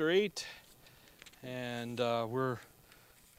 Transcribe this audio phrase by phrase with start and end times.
[0.00, 0.46] chapter 8,
[1.42, 2.56] and uh, we're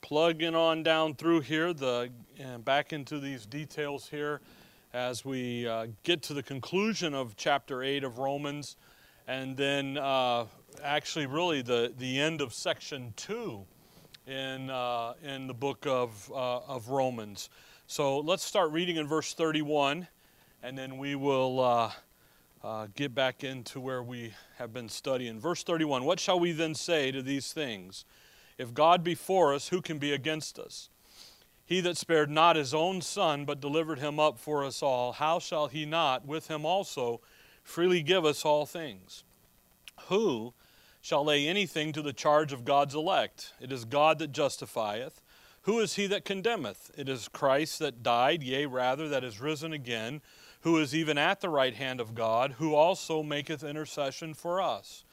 [0.02, 4.42] plugging on down through here, the and back into these details here
[4.94, 8.76] as we uh, get to the conclusion of chapter 8 of Romans,
[9.28, 10.46] and then uh,
[10.84, 13.66] actually, really, the, the end of section 2
[14.28, 17.50] in, uh, in the book of, uh, of Romans.
[17.88, 20.08] So let's start reading in verse 31,
[20.62, 21.92] and then we will
[22.64, 25.40] uh, get back into where we have been studying.
[25.40, 28.06] Verse 31 What shall we then say to these things?
[28.58, 30.90] If God be for us, who can be against us?
[31.66, 35.40] He that spared not his own son, but delivered him up for us all, how
[35.40, 37.22] shall he not with him also
[37.64, 39.24] freely give us all things?
[40.08, 40.54] Who
[41.02, 43.54] shall lay anything to the charge of God's elect?
[43.60, 45.22] It is God that justifieth.
[45.64, 46.92] Who is he that condemneth?
[46.98, 50.22] It is Christ that died, yea, rather, that is risen again
[50.62, 55.04] who is even at the right hand of God, who also maketh intercession for us.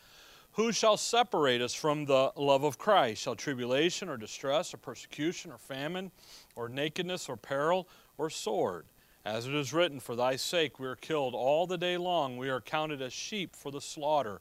[0.53, 3.23] Who shall separate us from the love of Christ?
[3.23, 6.11] Shall tribulation or distress or persecution or famine
[6.57, 8.87] or nakedness or peril or sword?
[9.25, 12.49] As it is written, For thy sake we are killed all the day long, we
[12.49, 14.41] are counted as sheep for the slaughter.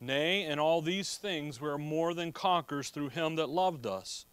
[0.00, 4.26] Nay, in all these things we are more than conquerors through him that loved us.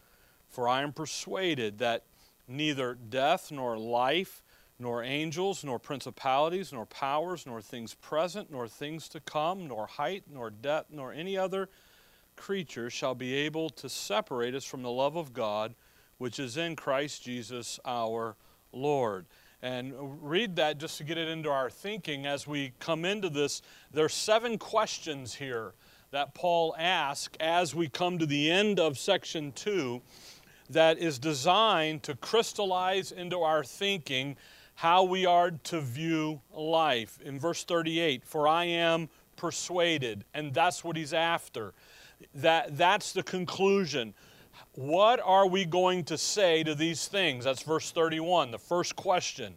[0.49, 2.03] For I am persuaded that
[2.47, 4.42] neither death nor life,
[4.83, 10.23] nor angels, nor principalities, nor powers, nor things present, nor things to come, nor height,
[10.31, 11.69] nor depth, nor any other
[12.35, 15.73] creature shall be able to separate us from the love of God
[16.17, 18.35] which is in Christ Jesus our
[18.71, 19.25] Lord.
[19.61, 23.61] And read that just to get it into our thinking as we come into this.
[23.91, 25.73] There are seven questions here
[26.11, 30.01] that Paul asks as we come to the end of section 2
[30.69, 34.37] that is designed to crystallize into our thinking
[34.75, 37.19] how we are to view life.
[37.23, 41.73] In verse 38, for I am persuaded, and that's what he's after.
[42.35, 44.13] That, that's the conclusion.
[44.73, 47.45] What are we going to say to these things?
[47.45, 49.55] That's verse 31, the first question.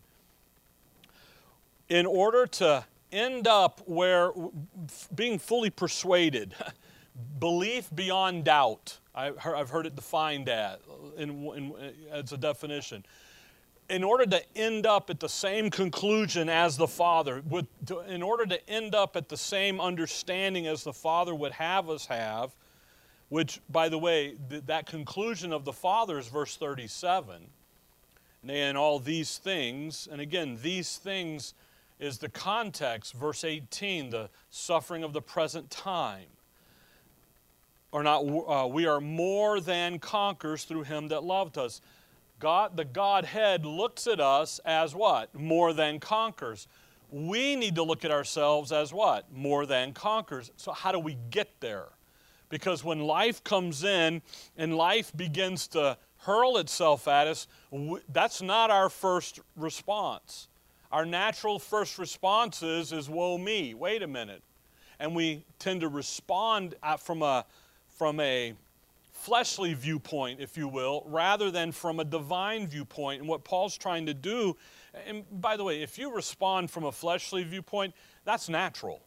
[1.89, 4.33] In order to end up where
[5.15, 6.55] being fully persuaded,
[7.39, 10.79] belief beyond doubt, I've heard it defined as,
[11.17, 11.75] in, in,
[12.13, 13.05] as a definition
[13.89, 18.23] in order to end up at the same conclusion as the Father, with, to, in
[18.23, 22.55] order to end up at the same understanding as the Father would have us have,
[23.29, 27.47] which, by the way, th- that conclusion of the Father is verse 37.
[28.43, 31.55] Nay, And all these things, and again, these things
[31.99, 36.27] is the context, verse 18, the suffering of the present time.
[37.93, 41.81] Or not, uh, we are more than conquerors through him that loved us.
[42.39, 45.35] God, the Godhead looks at us as what?
[45.35, 46.69] More than conquerors.
[47.11, 49.33] We need to look at ourselves as what?
[49.33, 50.51] More than conquerors.
[50.57, 51.87] So, how do we get there?
[52.49, 54.23] Because when life comes in
[54.57, 57.47] and life begins to hurl itself at us,
[58.13, 60.49] that's not our first response.
[60.93, 63.75] Our natural first response is, is woe me.
[63.75, 64.43] Wait a minute.
[64.99, 67.45] And we tend to respond from a,
[67.89, 68.55] from a
[69.27, 73.21] fleshly viewpoint, if you will, rather than from a divine viewpoint.
[73.21, 74.57] And what Paul's trying to do,
[75.05, 77.93] and by the way, if you respond from a fleshly viewpoint,
[78.25, 79.03] that's natural.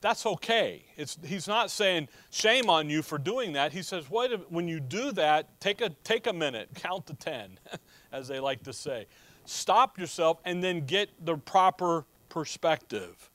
[0.00, 0.86] That's okay.
[0.96, 3.72] It's, he's not saying shame on you for doing that.
[3.72, 7.60] He says, Wait, when you do that, take a, take a minute, count to 10,
[8.12, 9.06] as they like to say.
[9.44, 13.30] Stop yourself and then get the proper perspective.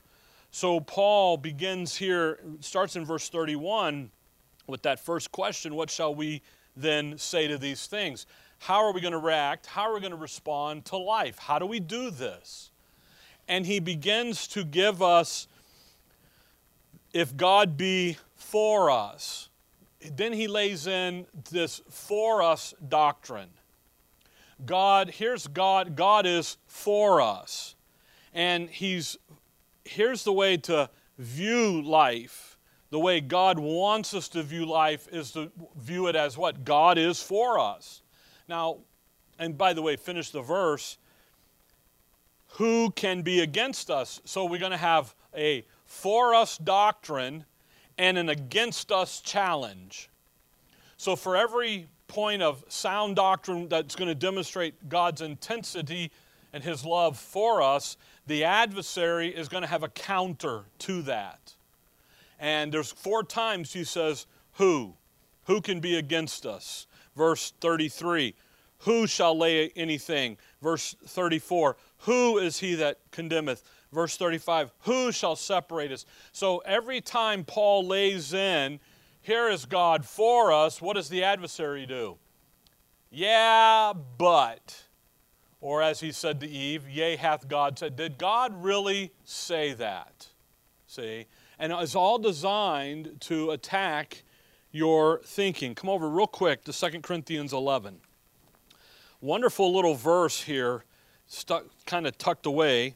[0.51, 4.11] So Paul begins here, starts in verse 31
[4.67, 6.41] with that first question what shall we
[6.75, 8.25] then say to these things?
[8.59, 9.65] How are we going to react?
[9.65, 11.37] How are we going to respond to life?
[11.37, 12.71] How do we do this?
[13.47, 15.47] And he begins to give us
[17.13, 19.49] if God be for us.
[20.15, 23.49] Then he lays in this for us doctrine.
[24.65, 27.75] God, here's God, God is for us.
[28.33, 29.17] And he's
[29.85, 32.52] here's the way to view life
[32.93, 36.63] the way God wants us to view life is to view it as what?
[36.63, 38.03] God is for us.
[38.47, 38.81] Now,
[39.39, 40.99] and by the way, finish the verse.
[42.49, 44.21] Who can be against us?
[44.25, 47.45] So we're going to have a for us doctrine
[47.97, 50.11] and an against us challenge.
[50.97, 56.11] So for every point of sound doctrine that's going to demonstrate God's intensity
[56.53, 57.97] and his love for us,
[58.27, 61.55] the adversary is going to have a counter to that.
[62.43, 64.95] And there's four times he says, Who?
[65.45, 66.87] Who can be against us?
[67.15, 68.35] Verse 33,
[68.79, 70.35] Who shall lay anything?
[70.61, 73.63] Verse 34, Who is he that condemneth?
[73.93, 76.05] Verse 35, Who shall separate us?
[76.33, 78.81] So every time Paul lays in
[79.21, 80.81] here is God for us.
[80.81, 82.17] What does the adversary do?
[83.09, 84.83] Yeah, but.
[85.61, 87.95] Or as he said to Eve, Yea, hath God said.
[87.95, 90.27] Did God really say that?
[90.93, 91.25] See?
[91.57, 94.21] And it's all designed to attack
[94.71, 95.73] your thinking.
[95.73, 97.99] Come over real quick to 2 Corinthians 11.
[99.19, 100.83] Wonderful little verse here,
[101.25, 102.93] stuck, kind of tucked away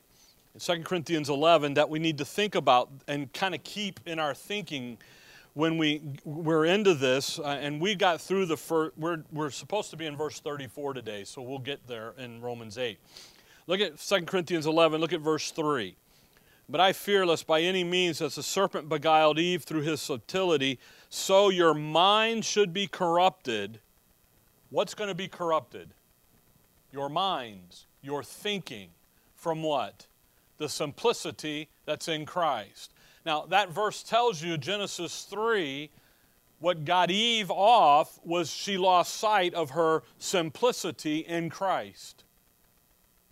[0.54, 4.20] in 2 Corinthians 11 that we need to think about and kind of keep in
[4.20, 5.00] our thinking
[5.56, 9.90] when we we're into this uh, and we got through the first we're, we're supposed
[9.90, 13.00] to be in verse 34 today so we'll get there in romans 8
[13.66, 15.96] look at 2 corinthians 11 look at verse 3
[16.69, 20.80] but i fear lest by any means as the serpent beguiled eve through his subtlety
[21.10, 23.80] so your mind should be corrupted
[24.69, 25.90] what's going to be corrupted
[26.92, 28.90] your minds your thinking
[29.36, 30.06] from what
[30.58, 32.92] the simplicity that's in christ
[33.28, 35.90] now, that verse tells you, Genesis 3,
[36.62, 42.24] what got Eve off was she lost sight of her simplicity in Christ.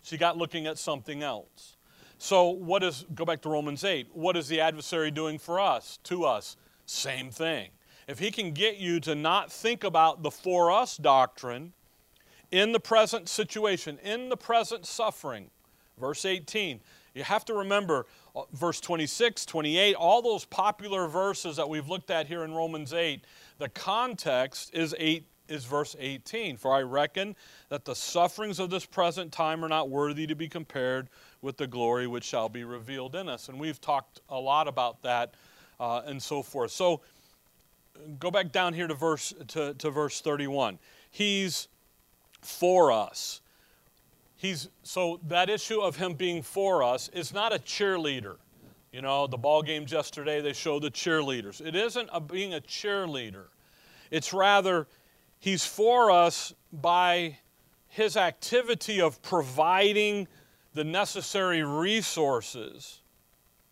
[0.02, 1.75] She got looking at something else.
[2.18, 5.98] So, what is, go back to Romans 8, what is the adversary doing for us,
[6.04, 6.56] to us?
[6.86, 7.70] Same thing.
[8.08, 11.72] If he can get you to not think about the for us doctrine
[12.50, 15.50] in the present situation, in the present suffering,
[15.98, 16.80] verse 18,
[17.14, 22.10] you have to remember uh, verse 26, 28, all those popular verses that we've looked
[22.10, 23.24] at here in Romans 8,
[23.58, 26.56] the context is 8 is verse 18.
[26.56, 27.36] For I reckon
[27.68, 31.08] that the sufferings of this present time are not worthy to be compared
[31.42, 33.48] with the glory which shall be revealed in us.
[33.48, 35.34] And we've talked a lot about that
[35.78, 36.70] uh, and so forth.
[36.70, 37.00] So
[38.18, 40.78] go back down here to verse to, to verse 31.
[41.10, 41.68] He's
[42.40, 43.40] for us.
[44.36, 48.36] He's so that issue of him being for us is not a cheerleader.
[48.92, 51.64] You know, the ball games yesterday they showed the cheerleaders.
[51.64, 53.46] It isn't a, being a cheerleader.
[54.10, 54.86] It's rather
[55.38, 57.38] he's for us by
[57.88, 60.28] his activity of providing
[60.76, 63.00] the necessary resources.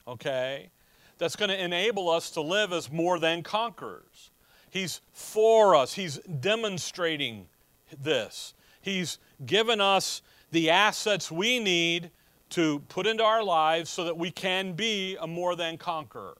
[0.09, 0.71] Okay?
[1.19, 4.31] That's going to enable us to live as more than conquerors.
[4.71, 5.93] He's for us.
[5.93, 7.47] He's demonstrating
[8.03, 8.55] this.
[8.81, 12.11] He's given us the assets we need
[12.51, 16.39] to put into our lives so that we can be a more than conqueror.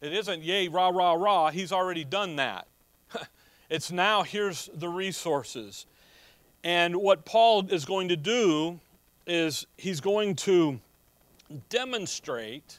[0.00, 1.50] It isn't, yay, rah, rah, rah.
[1.50, 2.66] He's already done that.
[3.70, 5.84] it's now, here's the resources.
[6.62, 8.80] And what Paul is going to do
[9.26, 10.80] is he's going to
[11.68, 12.78] demonstrate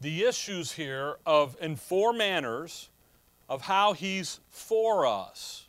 [0.00, 2.90] the issues here of in four manners
[3.48, 5.66] of how he's for us.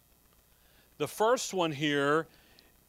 [0.98, 2.28] The first one here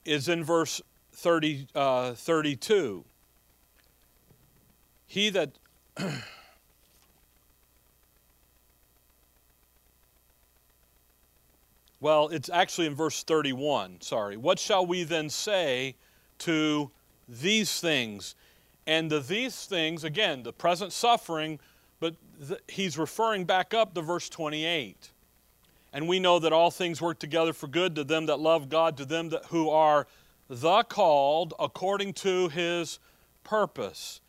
[0.05, 0.81] is in verse
[1.13, 3.05] 30, uh, 32.
[5.07, 5.51] He that
[11.99, 14.37] Well, it's actually in verse 31, sorry.
[14.37, 15.97] What shall we then say
[16.41, 16.91] to
[17.29, 18.35] these things?
[18.87, 21.59] And the these things, again, the present suffering,
[21.99, 22.15] but
[22.69, 25.11] he's referring back up to verse 28.
[25.93, 28.97] And we know that all things work together for good to them that love God,
[28.99, 30.07] to them that, who are
[30.49, 32.99] the called according to his
[33.45, 34.21] purpose.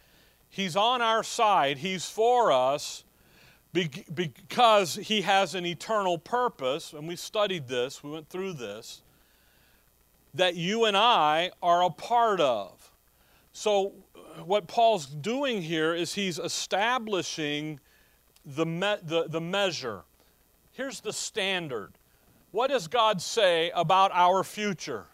[0.49, 3.03] He's on our side, he's for us
[3.73, 6.93] because he has an eternal purpose.
[6.93, 9.01] And we studied this, we went through this,
[10.37, 12.91] that you and I are a part of.
[13.53, 17.79] So, uh, what Paul's doing here is he's establishing
[18.45, 20.03] the, me- the, the measure
[20.77, 21.93] Here's the standard
[22.51, 25.07] What does God say about our future?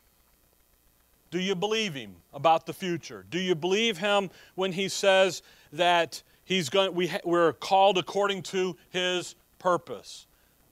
[1.31, 3.25] Do you believe Him about the future?
[3.29, 8.75] Do you believe Him when He says that he's going, we, we're called according to
[8.89, 10.27] His purpose?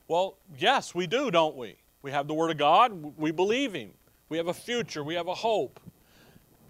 [0.09, 1.77] Well, yes, we do, don't we?
[2.01, 3.91] We have the Word of God, we believe Him.
[4.31, 5.77] We have a future, we have a hope.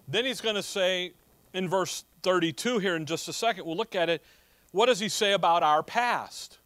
[0.08, 1.12] Then He's going to say
[1.54, 4.20] in verse 32 here in just a second, we'll look at it.
[4.72, 6.58] What does He say about our past?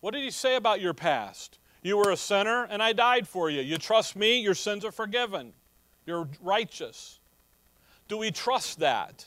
[0.00, 1.58] What did he say about your past?
[1.82, 3.62] You were a sinner and I died for you.
[3.62, 5.52] You trust me, your sins are forgiven.
[6.04, 7.18] You're righteous.
[8.06, 9.24] Do we trust that?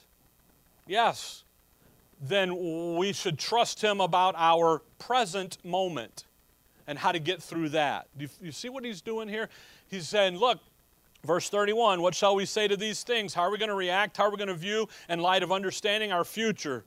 [0.88, 1.44] Yes.
[2.22, 6.26] Then we should trust him about our present moment
[6.88, 8.08] and how to get through that.
[8.18, 9.50] Do you, you see what he's doing here?
[9.90, 10.60] He's saying, look,
[11.24, 13.34] Verse 31 What shall we say to these things?
[13.34, 14.18] How are we going to react?
[14.18, 16.84] How are we going to view, in light of understanding our future,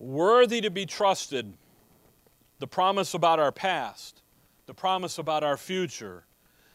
[0.01, 1.55] worthy to be trusted,
[2.59, 4.23] the promise about our past,
[4.67, 6.25] the promise about our future,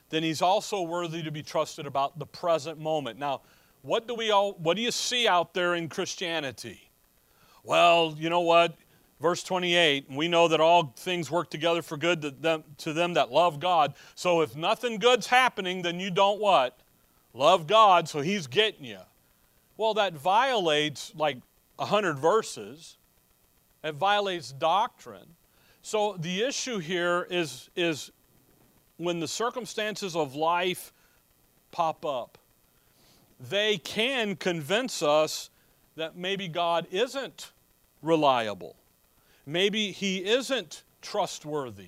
[0.09, 3.19] then he's also worthy to be trusted about the present moment.
[3.19, 3.41] Now,
[3.81, 6.89] what do we all what do you see out there in Christianity?
[7.63, 8.77] Well, you know what?
[9.19, 13.15] Verse 28, we know that all things work together for good to them, to them
[13.15, 13.95] that love God.
[14.13, 16.77] So if nothing good's happening, then you don't what?
[17.33, 18.99] Love God, so he's getting you.
[19.75, 21.37] Well, that violates like
[21.77, 22.97] 100 verses.
[23.83, 25.35] It violates doctrine.
[25.81, 28.11] So the issue here is, is
[28.97, 30.93] when the circumstances of life
[31.71, 32.37] pop up,
[33.39, 35.49] they can convince us
[35.95, 37.51] that maybe God isn't
[38.01, 38.75] reliable.
[39.47, 41.87] Maybe he isn't trustworthy.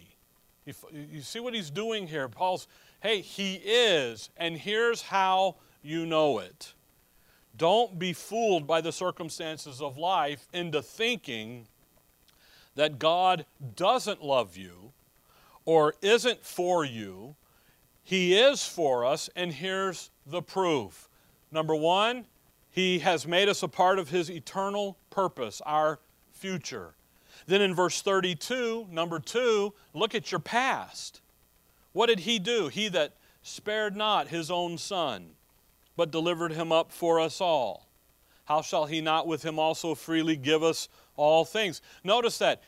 [0.65, 0.73] You,
[1.11, 2.29] you see what he's doing here?
[2.29, 2.67] Paul's,
[3.01, 6.73] hey, he is, and here's how you know it.
[7.57, 11.67] Don't be fooled by the circumstances of life into thinking
[12.75, 14.93] that God doesn't love you
[15.65, 17.35] or isn't for you.
[18.03, 21.09] He is for us, and here's the proof.
[21.51, 22.25] Number one,
[22.71, 25.99] He has made us a part of His eternal purpose, our
[26.31, 26.93] future.
[27.49, 31.21] Then in verse 32, number two, look at your past.
[31.91, 32.69] What did He do?
[32.69, 35.31] He that spared not His own Son
[35.99, 37.85] but delivered him up for us all.
[38.45, 40.87] How shall he not with him also freely give us
[41.17, 41.81] all things?
[42.05, 42.63] Notice that.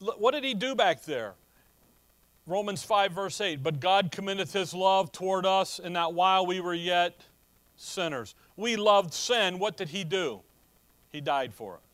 [0.00, 1.34] What did he do back there?
[2.44, 3.62] Romans 5, verse 8.
[3.62, 7.20] But God commendeth his love toward us, in that while we were yet
[7.76, 9.60] sinners, we loved sin.
[9.60, 10.40] What did he do?
[11.12, 11.85] He died for us.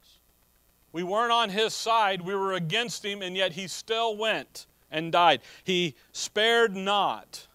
[0.92, 5.10] We weren't on his side, we were against him, and yet he still went and
[5.10, 5.40] died.
[5.64, 7.46] He spared not.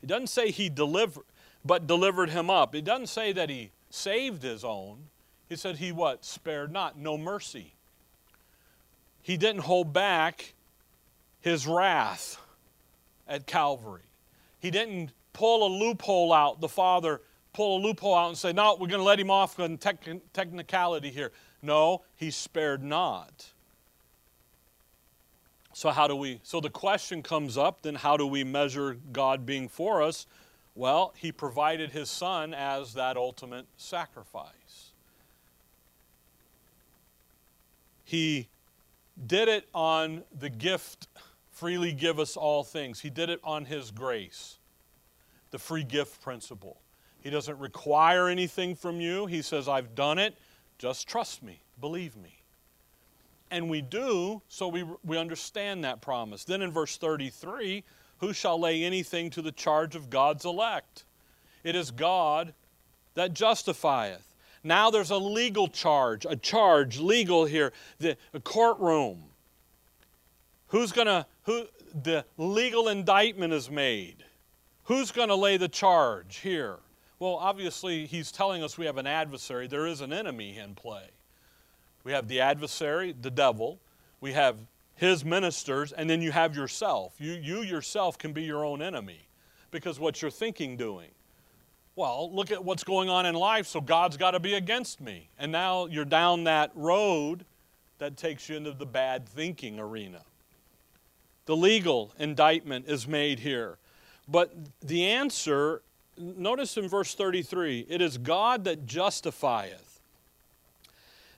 [0.00, 1.24] He doesn't say he delivered
[1.64, 2.74] but delivered him up.
[2.74, 5.08] It doesn't say that he saved his own.
[5.48, 6.24] He said he what?
[6.24, 7.74] Spared not, no mercy.
[9.22, 10.54] He didn't hold back
[11.40, 12.38] his wrath
[13.28, 14.02] at Calvary.
[14.58, 17.20] He didn't pull a loophole out, the Father
[17.52, 20.06] pull a loophole out and say, no, we're going to let him off on tech-
[20.32, 21.32] technicality here.
[21.62, 23.50] No, he spared not.
[25.72, 26.40] So, how do we?
[26.42, 30.26] So, the question comes up then, how do we measure God being for us?
[30.74, 34.92] Well, he provided his son as that ultimate sacrifice.
[38.04, 38.48] He
[39.26, 41.08] did it on the gift,
[41.52, 43.00] freely give us all things.
[43.00, 44.58] He did it on his grace,
[45.50, 46.80] the free gift principle.
[47.20, 49.26] He doesn't require anything from you.
[49.26, 50.34] He says, I've done it.
[50.80, 52.38] Just trust me, believe me.
[53.50, 56.44] And we do, so we, we understand that promise.
[56.44, 57.84] Then in verse 33,
[58.18, 61.04] who shall lay anything to the charge of God's elect?
[61.64, 62.54] It is God
[63.12, 64.34] that justifieth.
[64.64, 69.24] Now there's a legal charge, a charge, legal here, the courtroom.
[70.68, 71.66] Who's going to, who,
[72.02, 74.24] the legal indictment is made.
[74.84, 76.78] Who's going to lay the charge here?
[77.20, 79.66] Well, obviously, he's telling us we have an adversary.
[79.66, 81.10] There is an enemy in play.
[82.02, 83.78] We have the adversary, the devil.
[84.22, 84.56] We have
[84.96, 87.14] his ministers, and then you have yourself.
[87.18, 89.28] You, you yourself can be your own enemy
[89.70, 91.10] because what you're thinking doing?
[91.94, 95.28] Well, look at what's going on in life, so God's got to be against me.
[95.38, 97.44] And now you're down that road
[97.98, 100.22] that takes you into the bad thinking arena.
[101.44, 103.76] The legal indictment is made here.
[104.26, 105.82] But the answer,
[106.18, 110.00] notice in verse 33 it is God that justifieth.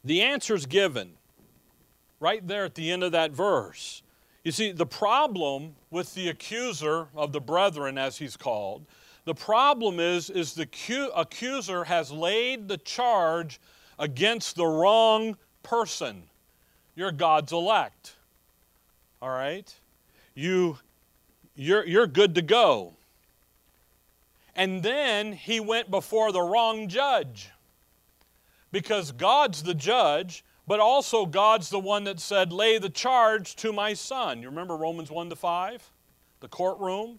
[0.05, 1.13] The answer is given
[2.19, 4.03] right there at the end of that verse.
[4.45, 8.85] You see, the problem with the accuser of the brethren, as he's called,
[9.25, 10.69] the problem is, is the
[11.15, 13.61] accuser has laid the charge
[13.99, 16.25] against the wrong person.
[16.97, 18.17] You're God's elect.
[19.21, 19.73] All right?
[20.35, 20.79] You,
[21.55, 22.95] you're, you're good to go.
[24.55, 27.51] And then he went before the wrong judge.
[28.71, 33.73] Because God's the judge, but also God's the one that said, Lay the charge to
[33.73, 34.43] my son.
[34.43, 35.91] You remember Romans 1 to 5?
[36.41, 37.19] The courtroom?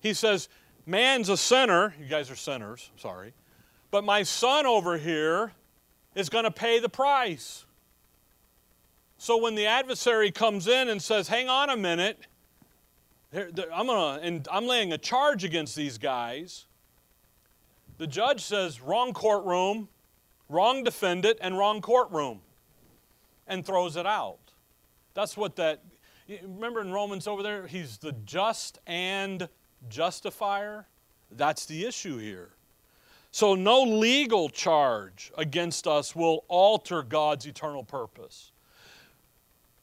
[0.00, 0.48] He says,
[0.86, 1.94] Man's a sinner.
[1.98, 3.32] You guys are sinners, sorry.
[3.90, 5.52] But my son over here
[6.14, 7.64] is going to pay the price.
[9.18, 12.18] So when the adversary comes in and says, Hang on a minute,
[13.34, 16.66] I'm, gonna, and I'm laying a charge against these guys,
[17.98, 19.88] the judge says, Wrong courtroom,
[20.48, 22.40] wrong defendant, and wrong courtroom
[23.46, 24.38] and throws it out.
[25.14, 25.82] That's what that,
[26.28, 29.48] remember in Romans over there, he's the just and
[29.88, 30.86] justifier.
[31.30, 32.50] That's the issue here.
[33.30, 38.52] So, no legal charge against us will alter God's eternal purpose.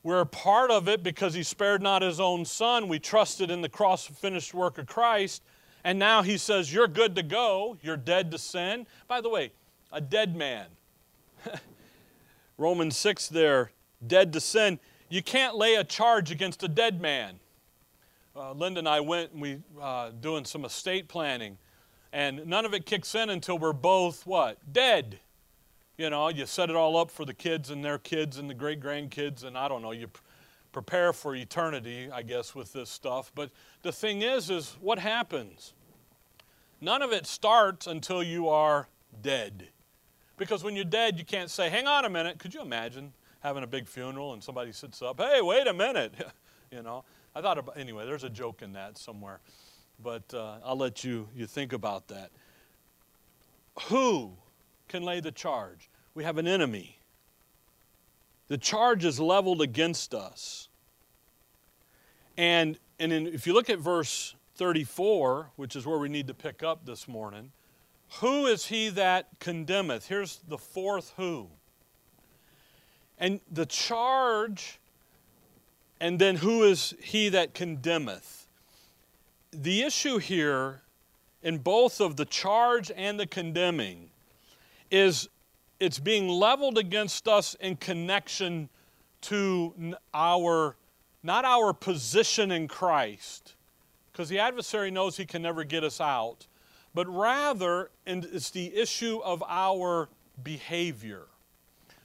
[0.04, 2.88] We're a part of it because He spared not His own Son.
[2.88, 5.44] We trusted in the cross finished work of Christ.
[5.84, 7.78] And now He says, You're good to go.
[7.82, 8.88] You're dead to sin.
[9.08, 9.52] By the way,
[9.92, 10.68] a dead man
[12.58, 13.72] Romans 6 there,
[14.06, 14.80] dead to sin.
[15.10, 17.40] You can't lay a charge against a dead man.
[18.36, 21.58] Uh, Linda and I went and we uh, doing some estate planning,
[22.14, 25.20] and none of it kicks in until we're both what dead.
[25.98, 28.54] You know, you set it all up for the kids and their kids and the
[28.54, 29.92] great grandkids, and I don't know.
[29.92, 30.22] You pr-
[30.72, 33.32] prepare for eternity, I guess, with this stuff.
[33.36, 35.74] But the thing is, is what happens?
[36.80, 38.88] None of it starts until you are
[39.22, 39.68] dead.
[40.38, 42.40] Because when you're dead, you can't say, hang on a minute.
[42.40, 46.14] Could you imagine having a big funeral and somebody sits up, hey, wait a minute?
[46.72, 47.04] you know,
[47.36, 49.40] I thought about, anyway, there's a joke in that somewhere.
[50.02, 52.32] But uh, I'll let you, you think about that.
[53.84, 54.32] Who
[54.92, 55.90] can lay the charge?
[56.14, 56.98] We have an enemy.
[58.50, 60.68] The charge is leveled against us.
[62.38, 66.34] And, and in, if you look at verse 34, which is where we need to
[66.34, 67.52] pick up this morning,
[68.20, 70.08] who is he that condemneth?
[70.08, 71.48] Here's the fourth who.
[73.18, 74.80] And the charge,
[76.02, 78.48] and then who is he that condemneth?
[79.54, 80.82] The issue here
[81.42, 84.11] in both of the charge and the condemning
[84.92, 85.28] is
[85.80, 88.70] it's being leveled against us in connection
[89.22, 90.76] to our
[91.24, 93.56] not our position in Christ
[94.12, 96.48] because the adversary knows he can never get us out
[96.94, 100.10] but rather and it's the issue of our
[100.44, 101.24] behavior.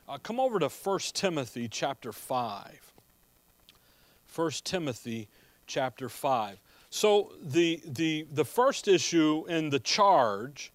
[0.08, 2.92] Uh, come over to 1 Timothy chapter 5.
[4.34, 5.28] 1 Timothy
[5.66, 6.60] chapter 5.
[6.90, 10.72] So the, the, the first issue in the charge,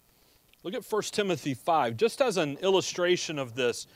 [0.62, 3.86] look at 1 Timothy 5, just as an illustration of this.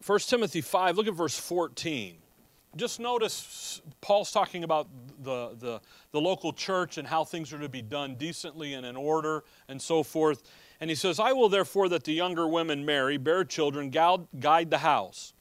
[0.00, 2.16] First Timothy 5, look at verse 14
[2.76, 4.88] just notice Paul's talking about
[5.22, 5.80] the, the,
[6.12, 9.80] the, local church and how things are to be done decently and in order and
[9.80, 10.42] so forth.
[10.80, 14.78] And he says, I will therefore that the younger women marry, bear children, guide the
[14.78, 15.32] house.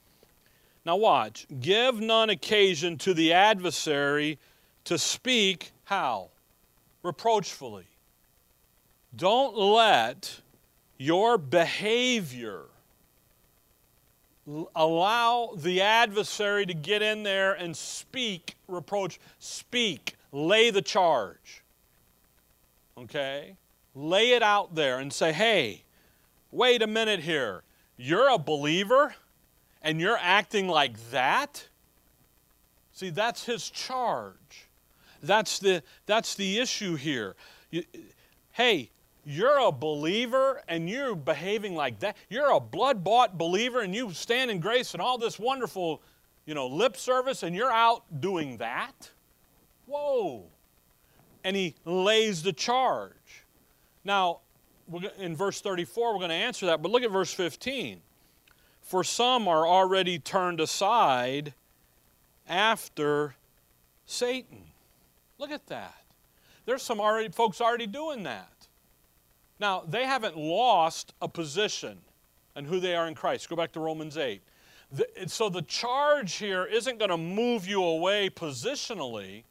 [0.86, 1.46] Now, watch.
[1.60, 4.40] Give none occasion to the adversary
[4.88, 6.30] to speak how?
[7.04, 7.88] Reproachfully.
[9.14, 10.40] Don't let
[10.98, 12.62] your behavior
[14.74, 21.64] allow the adversary to get in there and speak reproach, speak, lay the charge.
[22.98, 23.58] Okay?
[23.94, 25.84] Lay it out there and say, hey,
[26.50, 27.64] wait a minute here.
[27.98, 29.16] You're a believer
[29.82, 31.68] and you're acting like that?
[32.94, 34.67] See, that's his charge.
[35.22, 37.36] That's the, that's the issue here.
[37.72, 37.84] You,
[38.52, 38.92] hey,
[39.26, 42.16] you're a believer and you're behaving like that.
[42.30, 46.02] You're a blood bought believer and you stand in grace and all this wonderful,
[46.46, 49.12] you know, lip service and you're out doing that.
[49.86, 50.46] Whoa.
[51.44, 53.44] And he lays the charge.
[54.04, 54.40] Now,
[55.20, 58.02] in verse 34, we're going to answer that, but look at verse 15.
[58.82, 61.54] For some are already turned aside
[62.48, 63.36] after
[64.06, 64.67] Satan.
[65.38, 65.96] Look at that.
[66.66, 68.68] There's some already folks already doing that.
[69.60, 72.00] Now, they haven't lost a position
[72.56, 73.50] and who they are in Christ.
[73.50, 74.42] Go back to Romans 8.
[74.92, 79.44] The, so the charge here isn't going to move you away positionally,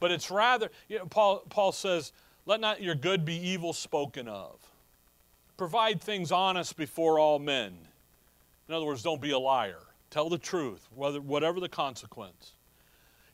[0.00, 2.12] but it's rather, you know, Paul, Paul says,
[2.46, 4.58] let not your good be evil spoken of.
[5.56, 7.76] Provide things honest before all men.
[8.68, 9.82] In other words, don't be a liar.
[10.10, 12.52] Tell the truth, whether, whatever the consequence.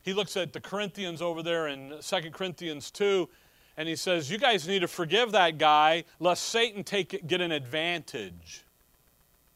[0.07, 3.27] He looks at the Corinthians over there in 2 Corinthians 2,
[3.75, 7.41] and he says, You guys need to forgive that guy, lest Satan take it, get
[7.41, 8.63] an advantage.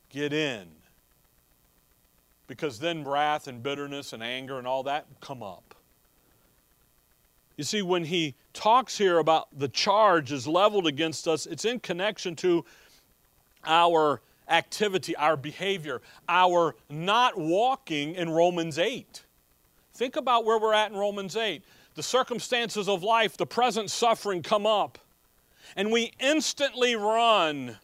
[0.09, 0.67] Get in.
[2.47, 5.73] Because then wrath and bitterness and anger and all that come up.
[7.55, 11.79] You see, when he talks here about the charge is leveled against us, it's in
[11.79, 12.65] connection to
[13.63, 19.23] our activity, our behavior, our not walking in Romans 8.
[20.01, 21.63] Think about where we're at in Romans 8.
[21.93, 24.97] The circumstances of life, the present suffering come up,
[25.75, 27.77] and we instantly run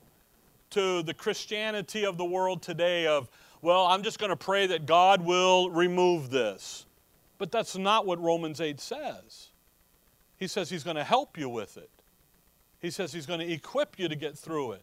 [0.72, 3.30] to the Christianity of the world today of,
[3.62, 6.88] well, I'm just going to pray that God will remove this.
[7.38, 9.50] But that's not what Romans 8 says.
[10.38, 11.92] He says He's going to help you with it.
[12.80, 14.82] He says He's going to equip you to get through it.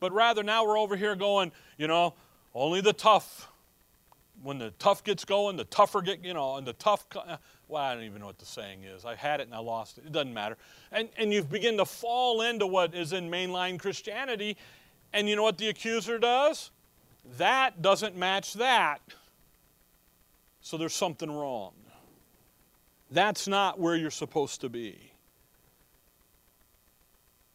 [0.00, 2.12] But rather, now we're over here going, you know,
[2.52, 3.48] only the tough.
[4.44, 7.82] When the tough gets going, the tougher get, you know, and the tough, uh, well,
[7.82, 9.06] I don't even know what the saying is.
[9.06, 10.04] I had it and I lost it.
[10.04, 10.58] It doesn't matter.
[10.92, 14.58] And, and you begin to fall into what is in mainline Christianity.
[15.14, 16.70] And you know what the accuser does?
[17.38, 19.00] That doesn't match that.
[20.60, 21.72] So there's something wrong.
[23.10, 25.12] That's not where you're supposed to be.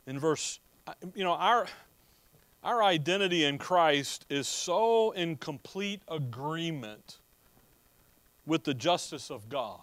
[0.08, 1.68] In verse, uh, you know, our,
[2.64, 7.20] our identity in Christ is so in complete agreement
[8.46, 9.80] with the justice of God.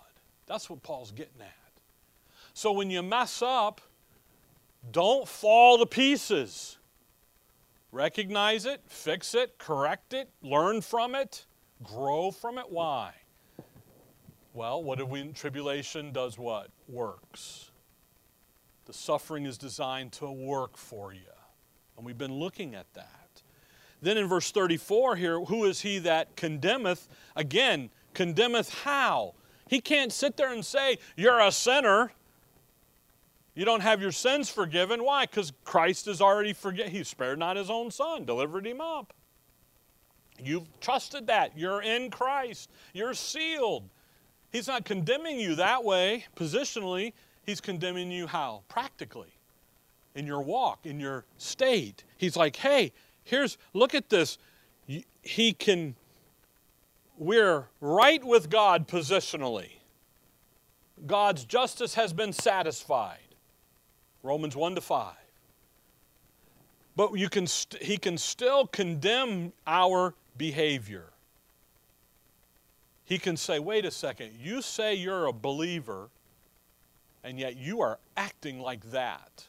[0.46, 1.52] That's what Paul's getting at.
[2.52, 3.80] So when you mess up,
[4.90, 6.78] don't fall to pieces.
[7.92, 11.46] Recognize it, fix it, correct it, learn from it,
[11.82, 12.66] grow from it.
[12.68, 13.12] Why?
[14.52, 16.68] Well, what did we tribulation does what?
[16.88, 17.70] Works.
[18.86, 21.35] The suffering is designed to work for you.
[21.96, 23.42] And we've been looking at that.
[24.02, 27.08] Then in verse 34 here, who is he that condemneth?
[27.34, 29.34] Again, condemneth how?
[29.68, 32.12] He can't sit there and say, You're a sinner.
[33.54, 35.02] You don't have your sins forgiven.
[35.02, 35.24] Why?
[35.24, 36.92] Because Christ is already forgiven.
[36.92, 39.14] He spared not his own son, delivered him up.
[40.38, 41.56] You've trusted that.
[41.56, 42.70] You're in Christ.
[42.92, 43.88] You're sealed.
[44.52, 47.14] He's not condemning you that way, positionally.
[47.44, 48.62] He's condemning you how?
[48.68, 49.35] Practically.
[50.16, 52.02] In your walk, in your state.
[52.16, 54.38] He's like, hey, here's, look at this.
[55.22, 55.94] He can,
[57.16, 59.70] we're right with God positionally.
[61.06, 63.18] God's justice has been satisfied.
[64.24, 65.14] Romans 1 to 5.
[66.96, 71.12] But you can st- he can still condemn our behavior
[73.06, 76.10] he can say, wait a second, you say you're a believer,
[77.22, 79.46] and yet you are acting like that.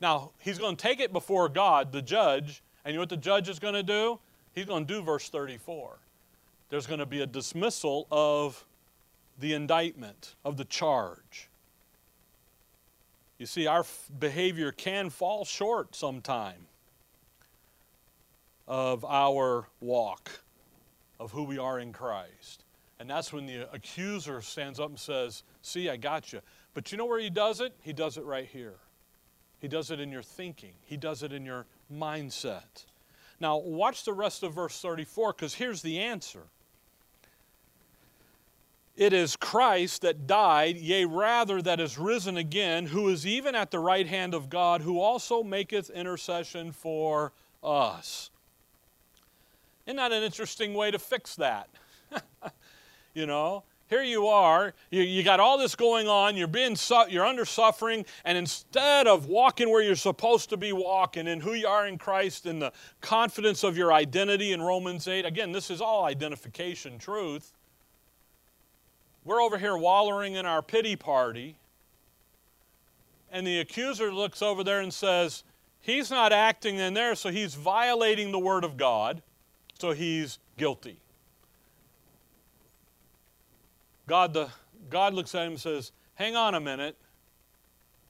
[0.00, 3.16] Now, he's going to take it before God, the judge, and you know what the
[3.16, 4.18] judge is going to do?
[4.54, 5.96] He's going to do verse 34.
[6.68, 8.64] There's going to be a dismissal of
[9.38, 11.48] the indictment, of the charge.
[13.38, 13.84] You see, our
[14.18, 16.66] behavior can fall short sometime
[18.66, 20.30] of our walk
[21.18, 22.64] of who we are in Christ.
[22.98, 26.40] And that's when the accuser stands up and says, See, I got you.
[26.74, 27.74] But you know where he does it?
[27.82, 28.74] He does it right here.
[29.64, 32.84] He does it in your thinking, he does it in your mindset.
[33.40, 36.42] Now, watch the rest of verse 34 because here's the answer.
[38.94, 43.70] It is Christ that died, yea, rather that is risen again, who is even at
[43.70, 48.28] the right hand of God, who also maketh intercession for us.
[49.86, 51.70] Isn't that an interesting way to fix that?
[53.14, 57.04] you know, here you are, you, you got all this going on, you're being su-
[57.08, 61.52] you're under suffering, and instead of walking where you're supposed to be walking in who
[61.52, 65.70] you are in Christ and the confidence of your identity in Romans 8, again, this
[65.70, 67.52] is all identification truth.
[69.24, 71.56] We're over here wallowing in our pity party,
[73.30, 75.44] and the accuser looks over there and says,
[75.84, 79.20] He's not acting in there, so he's violating the Word of God.
[79.78, 80.96] So he's guilty.
[84.06, 84.48] God, the,
[84.90, 86.96] God looks at him and says, Hang on a minute.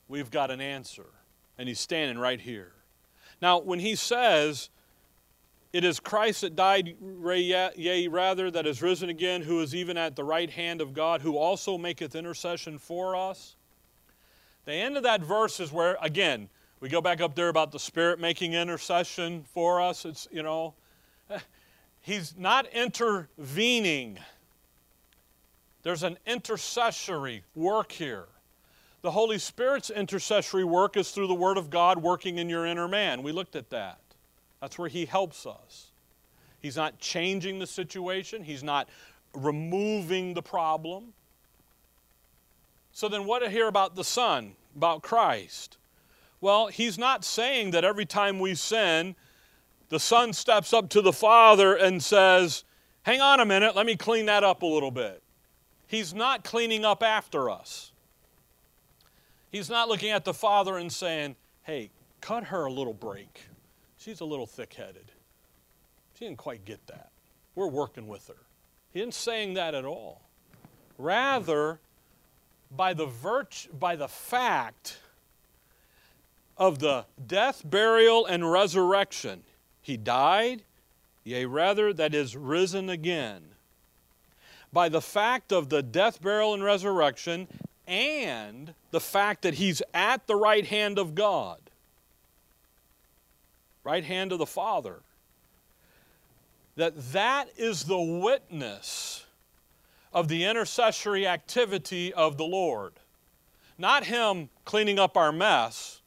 [0.08, 1.06] We've got an answer.
[1.56, 2.72] And he's standing right here.
[3.40, 4.70] Now, when he says,
[5.72, 10.16] It is Christ that died, yea, rather, that is risen again, who is even at
[10.16, 13.56] the right hand of God, who also maketh intercession for us.
[14.64, 16.48] The end of that verse is where, again,
[16.80, 20.04] we go back up there about the Spirit making intercession for us.
[20.04, 20.74] It's, you know,
[22.04, 24.18] He's not intervening.
[25.84, 28.24] There's an intercessory work here.
[29.02, 32.88] The Holy Spirit's intercessory work is through the Word of God working in your inner
[32.88, 33.22] man.
[33.22, 33.98] We looked at that.
[34.62, 35.88] That's where He helps us.
[36.60, 38.88] He's not changing the situation, He's not
[39.34, 41.12] removing the problem.
[42.92, 45.76] So then, what to hear about the Son, about Christ?
[46.40, 49.16] Well, He's not saying that every time we sin,
[49.90, 52.64] the Son steps up to the Father and says,
[53.02, 55.20] Hang on a minute, let me clean that up a little bit.
[55.86, 57.92] He's not cleaning up after us.
[59.50, 63.42] He's not looking at the Father and saying, Hey, cut her a little break.
[63.96, 65.12] She's a little thick headed.
[66.18, 67.10] She didn't quite get that.
[67.54, 68.34] We're working with her.
[68.92, 70.22] He isn't saying that at all.
[70.98, 71.80] Rather,
[72.70, 74.98] by the virtue, by the fact
[76.56, 79.42] of the death, burial, and resurrection,
[79.80, 80.62] he died,
[81.24, 83.53] yea, rather, that is risen again.
[84.74, 87.46] By the fact of the death, burial, and resurrection,
[87.86, 91.58] and the fact that he's at the right hand of God,
[93.84, 94.96] right hand of the Father,
[96.74, 99.24] that that is the witness
[100.12, 102.94] of the intercessory activity of the Lord.
[103.78, 106.00] Not him cleaning up our mess.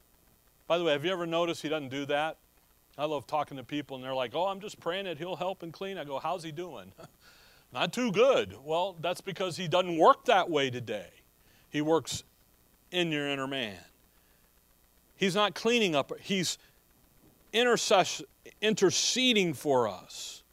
[0.67, 2.35] By the way, have you ever noticed he doesn't do that?
[2.97, 5.63] I love talking to people and they're like, oh, I'm just praying that he'll help
[5.63, 5.97] and clean.
[5.97, 6.91] I go, how's he doing?
[7.73, 8.55] Not too good.
[8.63, 11.09] Well, that's because he doesn't work that way today.
[11.69, 12.23] He works
[12.91, 13.77] in your inner man.
[15.15, 16.57] He's not cleaning up, he's
[18.61, 20.43] interceding for us.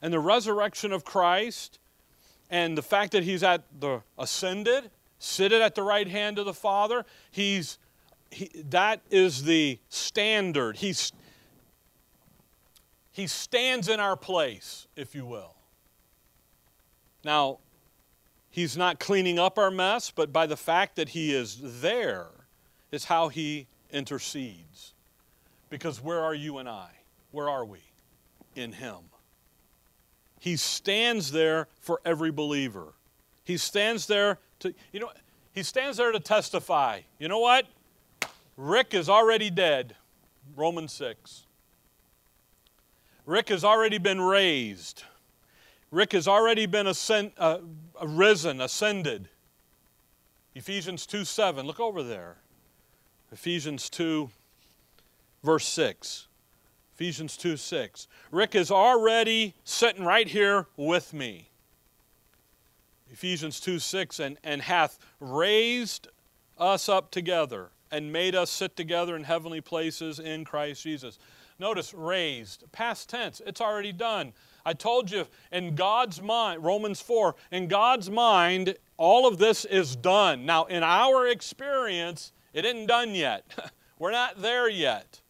[0.00, 1.78] And the resurrection of Christ
[2.50, 6.54] and the fact that he's at the ascended, seated at the right hand of the
[6.54, 7.78] Father, he's
[8.30, 10.76] he, that is the standard.
[10.76, 11.12] He's
[13.12, 15.55] he stands in our place, if you will.
[17.26, 17.58] Now,
[18.50, 22.28] he's not cleaning up our mess, but by the fact that he is there
[22.92, 24.94] is how he intercedes.
[25.68, 26.88] Because where are you and I?
[27.32, 27.80] Where are we?
[28.54, 28.98] In him.
[30.38, 32.92] He stands there for every believer.
[33.42, 35.10] He stands there to, you know,
[35.52, 37.00] he stands there to testify.
[37.18, 37.66] You know what?
[38.56, 39.96] Rick is already dead.
[40.54, 41.44] Romans 6.
[43.24, 45.02] Rick has already been raised.
[45.90, 47.58] Rick has already been ascend, uh,
[48.02, 49.28] risen, ascended.
[50.54, 51.66] Ephesians 2 7.
[51.66, 52.36] Look over there.
[53.32, 54.30] Ephesians 2,
[55.42, 56.26] verse 6.
[56.94, 58.08] Ephesians 2 6.
[58.30, 61.50] Rick is already sitting right here with me.
[63.12, 64.18] Ephesians 2 6.
[64.18, 66.08] And, and hath raised
[66.58, 71.18] us up together and made us sit together in heavenly places in Christ Jesus.
[71.58, 74.32] Notice raised, past tense, it's already done.
[74.66, 79.96] I told you, in God's mind, Romans 4, in God's mind, all of this is
[79.96, 80.44] done.
[80.44, 83.44] Now, in our experience, it isn't done yet.
[83.98, 85.22] We're not there yet.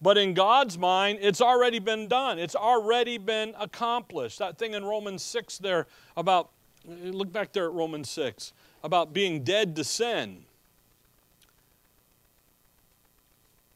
[0.00, 2.38] But in God's mind, it's already been done.
[2.38, 4.38] It's already been accomplished.
[4.38, 5.86] That thing in Romans 6 there
[6.16, 6.50] about,
[6.86, 8.52] look back there at Romans 6,
[8.84, 10.44] about being dead to sin.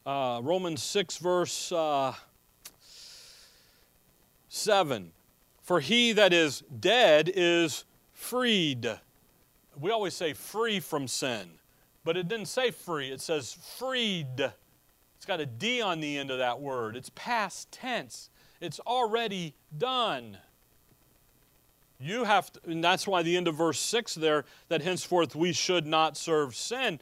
[0.07, 2.13] uh, Romans 6, verse uh,
[4.53, 5.13] 7.
[5.63, 8.99] For he that is dead is freed.
[9.79, 11.53] We always say free from sin,
[12.05, 14.53] but it didn't say free, it says freed.
[15.17, 16.97] It's got a D on the end of that word.
[16.97, 18.29] It's past tense,
[18.61, 20.39] it's already done.
[21.99, 25.53] You have to, and that's why the end of verse 6 there, that henceforth we
[25.53, 26.99] should not serve sin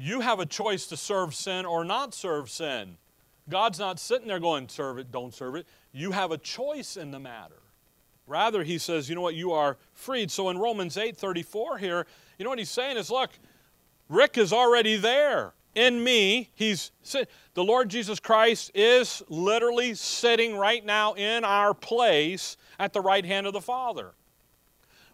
[0.00, 2.96] you have a choice to serve sin or not serve sin.
[3.48, 5.66] God's not sitting there going, serve it, don't serve it.
[5.92, 7.62] You have a choice in the matter.
[8.26, 10.30] Rather, he says, you know what, you are freed.
[10.30, 12.06] So in Romans 8 34 here,
[12.38, 13.30] you know what he's saying is, look,
[14.08, 15.52] Rick is already there.
[15.74, 16.90] In me, he's
[17.54, 23.24] the Lord Jesus Christ is literally sitting right now in our place at the right
[23.24, 24.12] hand of the Father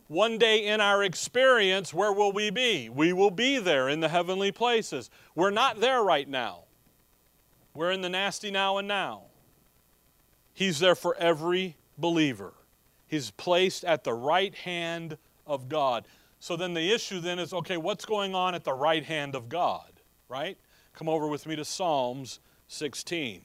[0.09, 2.89] one day in our experience, where will we be?
[2.89, 5.11] We will be there in the heavenly places.
[5.35, 6.65] We're not there right now.
[7.75, 9.25] We're in the nasty now and now.
[10.57, 12.55] He's there for every believer.
[13.07, 16.07] He's placed at the right hand of God.
[16.41, 19.51] So then the issue then is okay, what's going on at the right hand of
[19.51, 19.93] God,
[20.31, 20.57] right?
[20.95, 23.45] Come over with me to Psalms 16.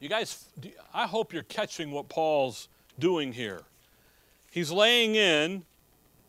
[0.00, 0.46] You guys,
[0.92, 2.66] I hope you're catching what Paul's
[2.98, 3.62] doing here.
[4.50, 5.62] He's laying in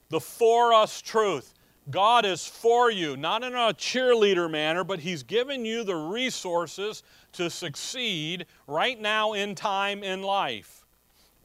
[0.09, 1.55] the for us truth.
[1.89, 7.01] God is for you, not in a cheerleader manner, but He's given you the resources
[7.33, 10.85] to succeed right now in time in life,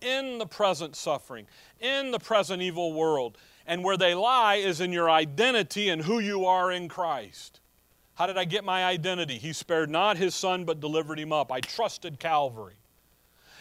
[0.01, 1.46] in the present suffering,
[1.81, 3.37] in the present evil world.
[3.66, 7.61] And where they lie is in your identity and who you are in Christ.
[8.14, 9.38] How did I get my identity?
[9.38, 11.53] He spared not His Son, but delivered Him up.
[11.53, 12.74] I trusted Calvary.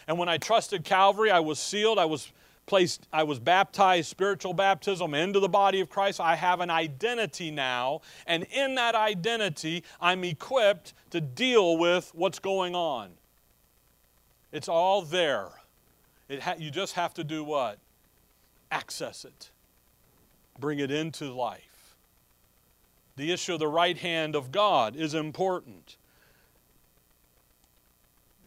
[0.08, 2.00] And when I trusted Calvary, I was sealed.
[2.00, 2.32] I was
[2.68, 6.20] placed, I was baptized, spiritual baptism into the body of Christ.
[6.20, 8.02] I have an identity now.
[8.28, 13.10] And in that identity, I'm equipped to deal with what's going on.
[14.52, 15.48] It's all there.
[16.30, 17.80] It ha- you just have to do what?
[18.70, 19.50] Access it,
[20.60, 21.96] bring it into life.
[23.16, 25.96] The issue of the right hand of God is important.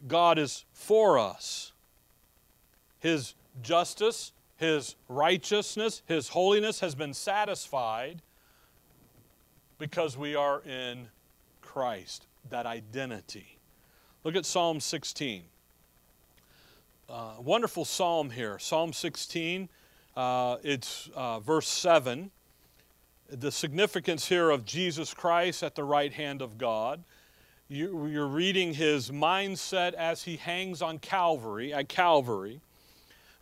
[0.07, 1.73] God is for us.
[3.01, 8.23] His justice, His righteousness, His holiness has been satisfied
[9.79, 11.09] because we are in
[11.63, 13.59] Christ, that identity.
[14.23, 15.45] Look at Psalm 16.
[17.09, 18.59] Uh, wonderful psalm here.
[18.59, 19.69] Psalm 16,
[20.17, 22.31] uh, it's uh, verse 7.
[23.31, 27.03] The significance here of Jesus Christ at the right hand of God.
[27.69, 32.61] You, you're reading his mindset as he hangs on Calvary, at Calvary.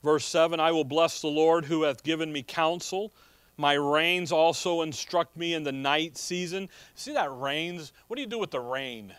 [0.03, 3.13] Verse 7 I will bless the Lord who hath given me counsel.
[3.57, 6.69] My reins also instruct me in the night season.
[6.95, 7.93] See that reins?
[8.07, 9.13] What do you do with the rein?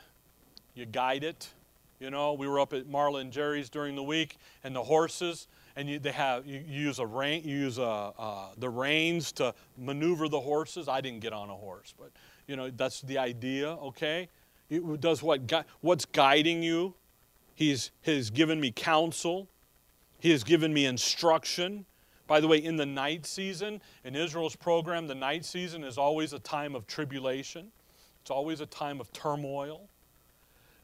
[0.74, 1.50] You guide it.
[2.00, 5.50] You know, we were up at Marla and Jerry's during the week, and the horses,
[5.76, 9.54] and you, they have you, use a rein, you use a, uh, the reins to
[9.78, 10.88] maneuver the horses.
[10.88, 12.12] I didn't get on a horse, but
[12.48, 13.72] you know that's the idea.
[13.72, 14.30] Okay,
[14.70, 15.42] it does what?
[15.82, 16.94] What's guiding you?
[17.56, 19.50] He's has given me counsel.
[20.20, 21.86] He has given me instruction.
[22.28, 26.34] By the way, in the night season, in Israel's program, the night season is always
[26.34, 27.72] a time of tribulation,
[28.22, 29.90] it's always a time of turmoil.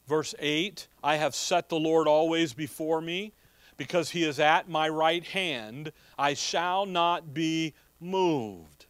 [0.06, 3.32] Verse 8 I have set the Lord always before me,
[3.76, 8.86] because he is at my right hand, I shall not be moved.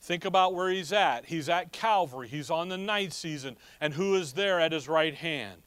[0.00, 1.24] Think about where he's at.
[1.26, 5.14] He's at Calvary, he's on the night season, and who is there at his right
[5.14, 5.62] hand?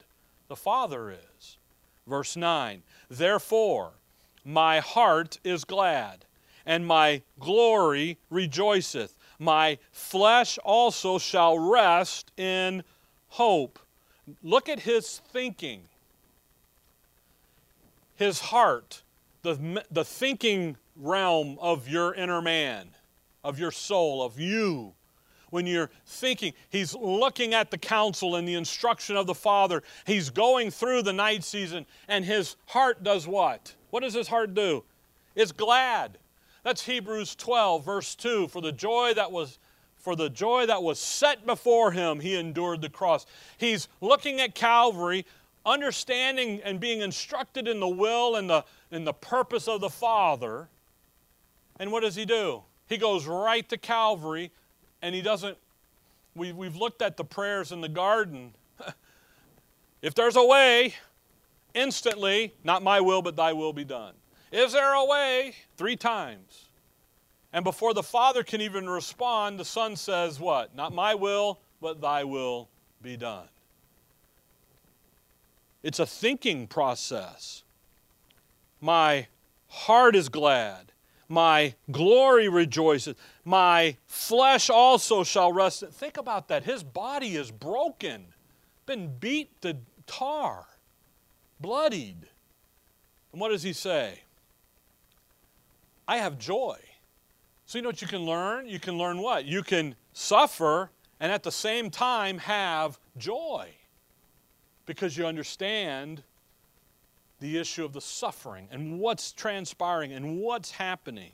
[0.48, 1.58] The Father is.
[2.06, 3.94] Verse 9 Therefore,
[4.48, 6.24] my heart is glad,
[6.66, 9.14] and my glory rejoiceth.
[9.38, 12.84] My flesh also shall rest in
[13.28, 13.78] hope.
[14.42, 15.82] Look at his thinking,
[18.16, 19.04] his heart,
[19.42, 22.92] the, the thinking realm of your inner man,
[23.44, 24.94] of your soul, of you.
[25.50, 29.82] When you're thinking, he's looking at the counsel and the instruction of the Father.
[30.06, 33.74] He's going through the night season, and his heart does what?
[33.90, 34.84] What does his heart do?
[35.36, 36.18] It's glad.
[36.64, 38.50] That's Hebrews 12, verse 2.
[38.50, 39.60] For the joy that was
[40.08, 43.26] for the joy that was set before him, he endured the cross.
[43.58, 45.26] He's looking at Calvary,
[45.66, 50.70] understanding and being instructed in the will and the, in the purpose of the Father.
[51.78, 52.64] And what does he do?
[52.88, 54.52] He goes right to Calvary
[55.02, 55.58] and he doesn't.
[56.36, 58.54] We, we've looked at the prayers in the garden.
[60.02, 60.94] if there's a way,
[61.74, 64.14] instantly, not my will, but thy will be done.
[64.52, 65.56] Is there a way?
[65.78, 66.66] Three times.
[67.54, 70.76] And before the Father can even respond, the Son says, What?
[70.76, 72.70] Not my will, but thy will
[73.02, 73.48] be done.
[75.84, 77.64] It's a thinking process.
[78.82, 79.28] My
[79.68, 80.92] heart is glad.
[81.30, 83.16] My glory rejoices.
[83.44, 85.84] My flesh also shall rest.
[85.92, 86.64] Think about that.
[86.64, 88.28] His body is broken,
[88.86, 90.68] been beat to tar
[91.60, 92.28] bloodied.
[93.32, 94.22] And what does he say?
[96.08, 96.78] I have joy.
[97.66, 98.68] So, you know what you can learn?
[98.68, 99.46] You can learn what?
[99.46, 103.70] You can suffer and at the same time have joy
[104.86, 106.24] because you understand
[107.40, 111.32] the issue of the suffering and what's transpiring and what's happening.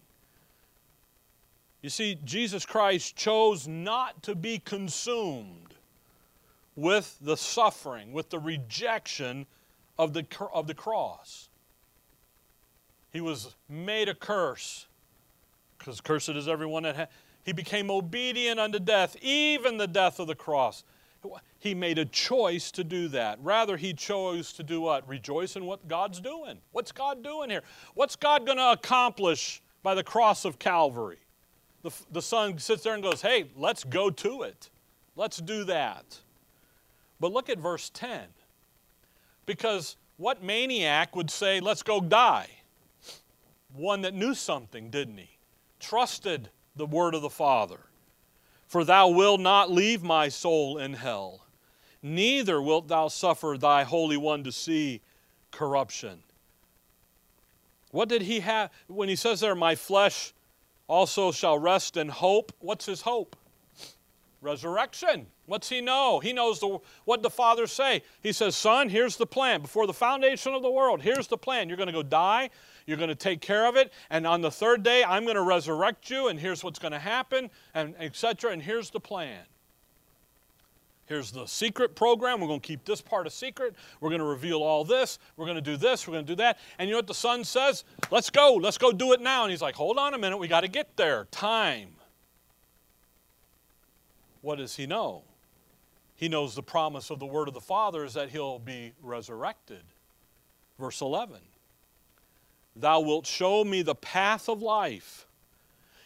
[1.82, 5.74] You see, Jesus Christ chose not to be consumed
[6.76, 9.46] with the suffering, with the rejection
[9.98, 11.50] of the, of the cross.
[13.12, 14.88] He was made a curse,
[15.78, 17.08] because cursed is everyone that ha-
[17.44, 20.84] he became obedient unto death, even the death of the cross.
[21.60, 23.40] He made a choice to do that.
[23.42, 25.08] Rather, he chose to do what?
[25.08, 26.60] Rejoice in what God's doing.
[26.72, 27.64] What's God doing here?
[27.94, 31.20] What's God going to accomplish by the cross of Calvary?
[31.84, 34.70] The, the son sits there and goes, Hey, let's go to it.
[35.16, 36.20] Let's do that.
[37.20, 38.22] But look at verse 10.
[39.46, 42.48] Because what maniac would say, let's go die?
[43.76, 45.30] One that knew something, didn't he?
[45.80, 47.80] Trusted the word of the Father.
[48.68, 51.46] For thou wilt not leave my soul in hell,
[52.02, 55.02] neither wilt thou suffer thy Holy One to see
[55.52, 56.24] corruption.
[57.92, 60.34] What did he have when he says there, my flesh
[60.88, 62.52] also shall rest in hope?
[62.60, 63.36] What's his hope?
[64.44, 65.28] Resurrection.
[65.46, 66.20] What's he know?
[66.20, 68.04] He knows the, what the Father say.
[68.22, 69.62] He says, Son, here's the plan.
[69.62, 71.68] Before the foundation of the world, here's the plan.
[71.68, 72.50] You're going to go die.
[72.86, 73.92] You're going to take care of it.
[74.10, 76.28] And on the third day, I'm going to resurrect you.
[76.28, 78.52] And here's what's going to happen, and etc.
[78.52, 79.44] And here's the plan.
[81.06, 82.40] Here's the secret program.
[82.40, 83.76] We're going to keep this part a secret.
[84.00, 85.20] We're going to reveal all this.
[85.36, 86.08] We're going to do this.
[86.08, 86.60] We're going to do that.
[86.80, 87.84] And you know what the son says?
[88.10, 88.56] Let's go.
[88.56, 89.44] Let's go do it now.
[89.44, 90.38] And he's like, hold on a minute.
[90.38, 91.26] We got to get there.
[91.30, 91.90] Time.
[94.44, 95.24] What does he know?
[96.18, 99.82] He knows the promise of the word of the Father is that he'll be resurrected.
[100.78, 101.38] Verse 11
[102.76, 105.26] Thou wilt show me the path of life.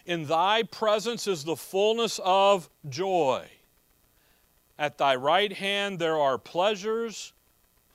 [0.06, 3.48] In thy presence is the fullness of joy.
[4.78, 7.34] At thy right hand there are pleasures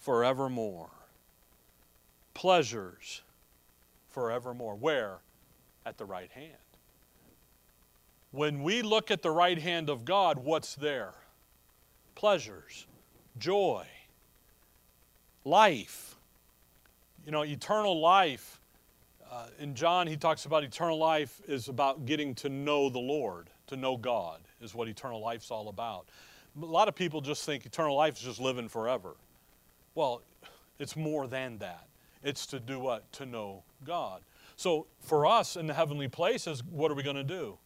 [0.00, 0.90] forevermore.
[2.34, 3.22] Pleasures
[4.10, 4.74] forevermore.
[4.74, 5.18] Where?
[5.86, 6.61] At the right hand.
[8.32, 11.12] When we look at the right hand of God, what's there?
[12.14, 12.86] Pleasures,
[13.38, 13.86] joy,
[15.44, 16.16] life.
[17.26, 18.58] You know, eternal life.
[19.30, 23.48] Uh, in John, he talks about eternal life is about getting to know the Lord,
[23.68, 26.06] to know God, is what eternal life's all about.
[26.60, 29.14] A lot of people just think eternal life is just living forever.
[29.94, 30.22] Well,
[30.78, 31.86] it's more than that.
[32.22, 33.10] It's to do what?
[33.12, 34.22] To know God.
[34.56, 37.58] So for us in the heavenly places, what are we going to do?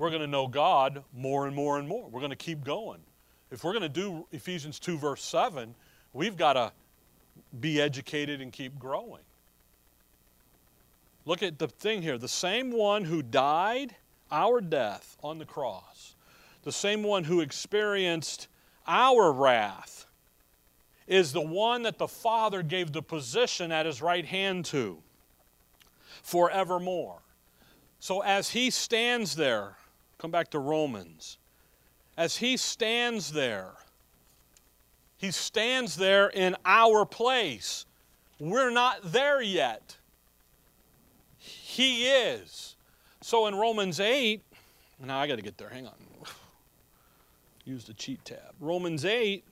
[0.00, 2.08] We're going to know God more and more and more.
[2.08, 3.00] We're going to keep going.
[3.50, 5.74] If we're going to do Ephesians 2, verse 7,
[6.14, 6.72] we've got to
[7.60, 9.20] be educated and keep growing.
[11.26, 13.94] Look at the thing here the same one who died
[14.32, 16.14] our death on the cross,
[16.62, 18.48] the same one who experienced
[18.86, 20.06] our wrath,
[21.06, 25.02] is the one that the Father gave the position at his right hand to
[26.22, 27.18] forevermore.
[27.98, 29.76] So as he stands there,
[30.20, 31.38] Come back to Romans.
[32.14, 33.70] As he stands there,
[35.16, 37.86] he stands there in our place.
[38.38, 39.96] We're not there yet.
[41.38, 42.76] He is.
[43.22, 44.42] So in Romans 8,
[45.02, 45.94] now I got to get there, hang on.
[47.64, 48.52] Use the cheat tab.
[48.60, 49.42] Romans 8,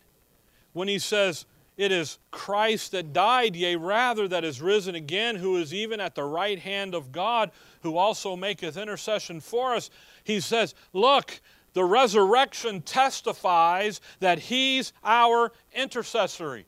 [0.74, 1.46] when he says,
[1.78, 6.14] It is Christ that died, yea, rather that is risen again, who is even at
[6.14, 7.52] the right hand of God,
[7.82, 9.88] who also maketh intercession for us
[10.28, 11.40] he says, Look,
[11.72, 16.66] the resurrection testifies that He's our intercessory.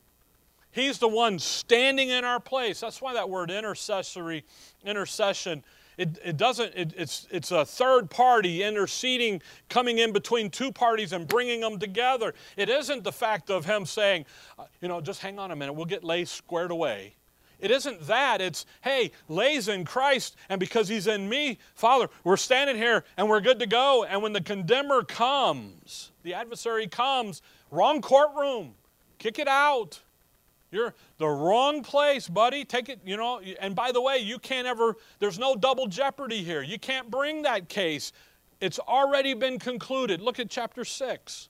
[0.71, 2.79] He's the one standing in our place.
[2.79, 4.45] That's why that word intercessory,
[4.83, 5.63] intercession,
[5.97, 11.13] it, it doesn't, it, it's, it's a third party interceding, coming in between two parties
[11.13, 12.33] and bringing them together.
[12.57, 14.25] It isn't the fact of him saying,
[14.57, 17.13] uh, you know, just hang on a minute, we'll get Lay squared away.
[17.61, 18.41] It isn't that.
[18.41, 23.29] It's, hey, Lay's in Christ, and because he's in me, Father, we're standing here and
[23.29, 24.03] we're good to go.
[24.03, 28.73] And when the condemner comes, the adversary comes, wrong courtroom,
[29.19, 30.01] kick it out.
[30.71, 32.65] You're the wrong place, buddy.
[32.65, 33.41] Take it, you know.
[33.59, 36.63] And by the way, you can't ever, there's no double jeopardy here.
[36.63, 38.13] You can't bring that case.
[38.61, 40.21] It's already been concluded.
[40.21, 41.49] Look at chapter 6.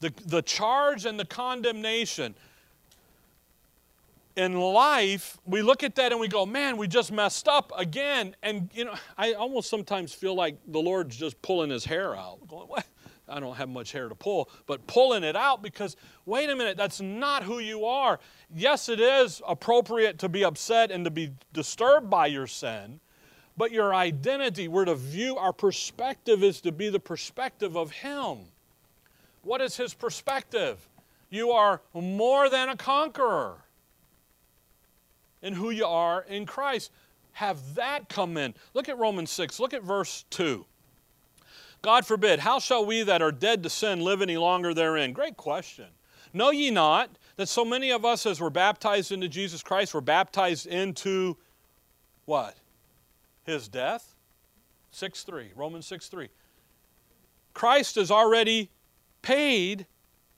[0.00, 2.34] The, the charge and the condemnation
[4.36, 8.34] in life, we look at that and we go, man, we just messed up again.
[8.42, 12.46] And, you know, I almost sometimes feel like the Lord's just pulling his hair out.
[12.48, 12.84] Going, what?
[13.28, 16.76] I don't have much hair to pull, but pulling it out because, wait a minute,
[16.76, 18.20] that's not who you are.
[18.54, 23.00] Yes, it is appropriate to be upset and to be disturbed by your sin,
[23.56, 28.38] but your identity, we're to view, our perspective is to be the perspective of Him.
[29.42, 30.86] What is His perspective?
[31.30, 33.63] You are more than a conqueror
[35.44, 36.90] in who you are in Christ.
[37.32, 38.54] Have that come in.
[38.72, 39.60] Look at Romans 6.
[39.60, 40.64] Look at verse 2.
[41.82, 45.12] God forbid, how shall we that are dead to sin live any longer therein?
[45.12, 45.84] Great question.
[46.32, 50.00] Know ye not that so many of us, as we're baptized into Jesus Christ, were
[50.00, 51.36] baptized into
[52.24, 52.56] what?
[53.44, 54.14] His death?
[54.92, 55.50] 6 3.
[55.54, 56.28] Romans 6 3.
[57.52, 58.70] Christ has already
[59.20, 59.86] paid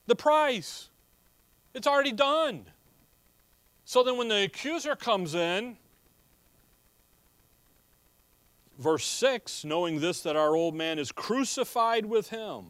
[0.07, 0.88] the price,
[1.74, 2.66] it's already done.
[3.87, 5.76] So then, when the accuser comes in,
[8.80, 12.64] verse 6 knowing this, that our old man is crucified with him,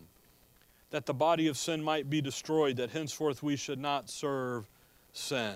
[0.91, 4.69] that the body of sin might be destroyed, that henceforth we should not serve
[5.14, 5.55] sin.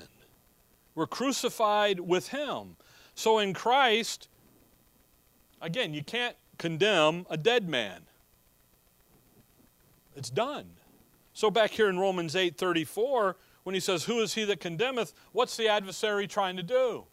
[0.95, 2.77] We're crucified with him.
[3.15, 4.29] So in Christ,
[5.61, 8.01] again, you can't condemn a dead man.
[10.17, 10.71] It's done.
[11.35, 15.13] So back here in Romans 8 34, when he says, Who is he that condemneth?
[15.33, 17.05] What's the adversary trying to do?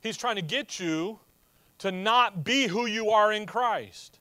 [0.00, 1.18] He's trying to get you
[1.78, 4.18] to not be who you are in Christ.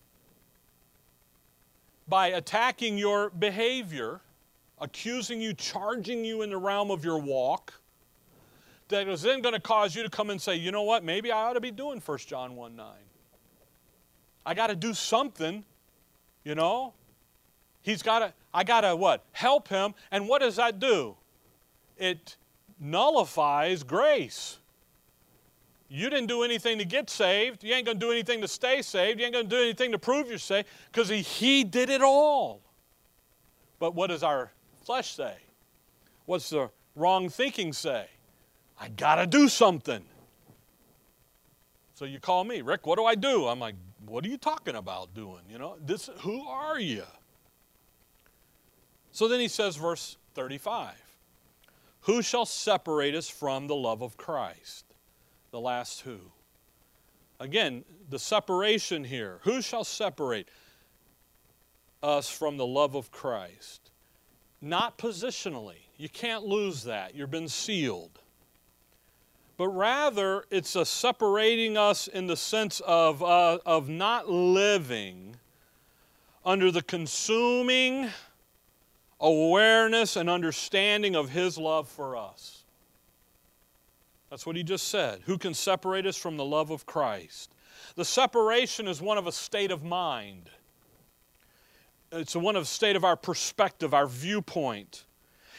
[2.08, 4.22] by attacking your behavior,
[4.80, 7.74] accusing you, charging you in the realm of your walk,
[8.90, 11.32] that is then going to cause you to come and say, you know what, maybe
[11.32, 12.88] I ought to be doing 1 John 1 9.
[14.46, 15.64] I got to do something,
[16.44, 16.94] you know?
[17.82, 19.24] He's got to, I got to what?
[19.32, 19.96] Help him.
[20.12, 21.16] And what does that do?
[21.98, 22.38] It
[22.80, 24.58] nullifies grace.
[25.88, 27.64] You didn't do anything to get saved.
[27.64, 29.20] You ain't going to do anything to stay saved.
[29.20, 32.02] You ain't going to do anything to prove you're saved because he, he did it
[32.02, 32.62] all.
[33.80, 34.52] But what does our
[34.84, 35.36] flesh say?
[36.26, 38.08] What's the wrong thinking say?
[38.80, 40.04] I got to do something.
[41.94, 43.48] So you call me, Rick, what do I do?
[43.48, 43.76] I'm like,
[44.06, 45.42] what are you talking about doing?
[45.50, 47.04] You know, this who are you?
[49.12, 50.94] So then he says verse 35.
[52.06, 54.86] Who shall separate us from the love of Christ?
[55.52, 56.20] The last who.
[57.40, 59.40] Again, the separation here.
[59.42, 60.48] Who shall separate
[62.04, 63.90] us from the love of Christ?
[64.62, 65.88] Not positionally.
[65.98, 67.16] You can't lose that.
[67.16, 68.20] You've been sealed.
[69.58, 75.38] But rather, it's a separating us in the sense of, uh, of not living
[76.46, 78.12] under the consuming
[79.20, 82.64] awareness and understanding of His love for us.
[84.30, 85.22] That's what He just said.
[85.26, 87.52] Who can separate us from the love of Christ?
[87.96, 90.50] The separation is one of a state of mind.
[92.12, 95.06] It's one of a state of our perspective, our viewpoint.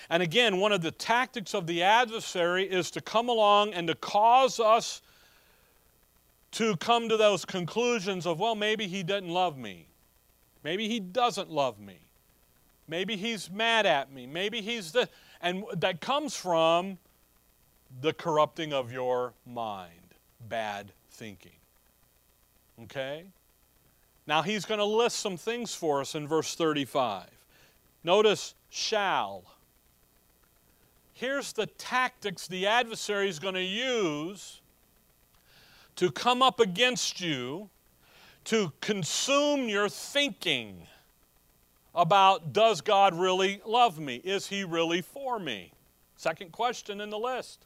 [0.08, 3.94] And again, one of the tactics of the adversary is to come along and to
[3.94, 5.02] cause us
[6.52, 9.88] to come to those conclusions of, well, maybe he doesn't love me.
[10.64, 11.98] Maybe he doesn't love me.
[12.88, 14.26] Maybe he's mad at me.
[14.26, 15.08] Maybe he's the.
[15.40, 16.98] And that comes from
[18.00, 20.14] the corrupting of your mind,
[20.48, 21.52] bad thinking.
[22.84, 23.24] Okay?
[24.26, 27.26] Now he's going to list some things for us in verse 35.
[28.04, 29.44] Notice shall.
[31.12, 34.60] Here's the tactics the adversary is going to use
[35.96, 37.70] to come up against you,
[38.44, 40.86] to consume your thinking
[41.96, 44.16] about does God really love me?
[44.16, 45.72] Is he really for me?
[46.16, 47.64] Second question in the list.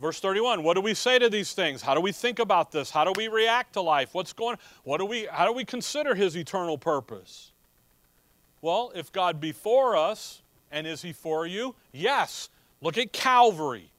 [0.00, 1.80] Verse 31, what do we say to these things?
[1.80, 2.90] How do we think about this?
[2.90, 4.12] How do we react to life?
[4.12, 7.52] What's going what do we how do we consider his eternal purpose?
[8.60, 10.42] Well, if God be for us,
[10.72, 11.74] and is he for you?
[11.92, 12.48] Yes.
[12.80, 13.90] Look at Calvary.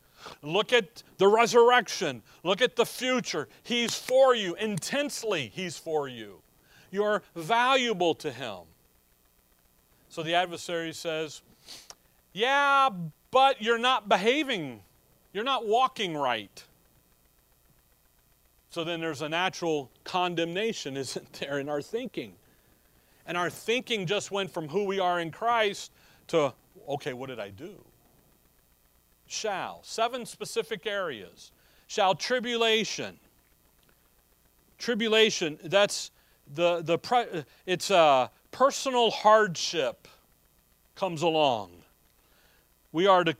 [0.42, 2.22] Look at the resurrection.
[2.44, 3.48] Look at the future.
[3.64, 5.52] He's for you intensely.
[5.54, 6.42] He's for you.
[6.92, 8.62] You're valuable to him.
[10.16, 11.42] So the adversary says,
[12.32, 12.90] Yeah,
[13.32, 14.80] but you're not behaving,
[15.34, 16.64] you're not walking right.
[18.70, 22.32] So then there's a natural condemnation, isn't there, in our thinking?
[23.26, 25.92] And our thinking just went from who we are in Christ
[26.28, 26.54] to,
[26.88, 27.76] okay, what did I do?
[29.28, 31.52] Shall, seven specific areas.
[31.88, 33.20] Shall tribulation.
[34.78, 36.12] Tribulation, that's
[36.54, 40.08] the, the it's a personal hardship
[40.96, 41.72] comes along,
[42.94, 43.36] we are to,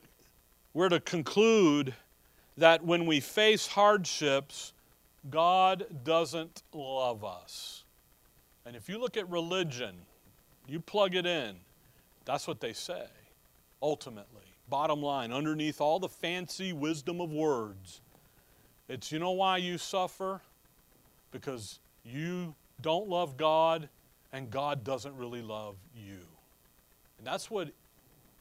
[0.74, 1.94] we're to conclude
[2.58, 4.74] that when we face hardships,
[5.30, 7.86] God doesn't love us.
[8.66, 9.96] And if you look at religion,
[10.68, 11.56] you plug it in,
[12.26, 13.06] that's what they say,
[13.82, 14.44] ultimately.
[14.68, 18.02] Bottom line, underneath all the fancy wisdom of words,
[18.90, 20.42] it's you know why you suffer?
[21.32, 23.88] Because you don't love God
[24.36, 26.20] and God doesn't really love you.
[27.18, 27.70] And that's what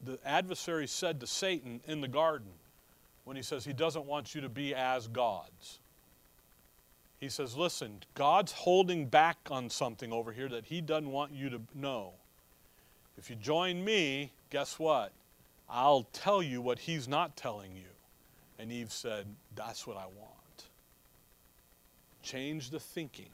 [0.03, 2.51] the adversary said to Satan in the garden
[3.23, 5.79] when he says he doesn't want you to be as gods.
[7.21, 11.49] He says, Listen, God's holding back on something over here that he doesn't want you
[11.49, 12.11] to know.
[13.17, 15.13] If you join me, guess what?
[15.69, 17.87] I'll tell you what he's not telling you.
[18.59, 20.65] And Eve said, That's what I want.
[22.21, 23.29] Change the thinking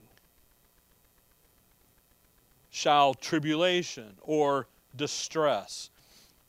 [2.72, 5.89] shall tribulation or distress.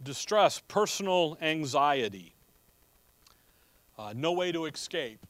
[0.02, 2.34] Distress, personal anxiety,
[3.98, 5.26] uh, no way to escape.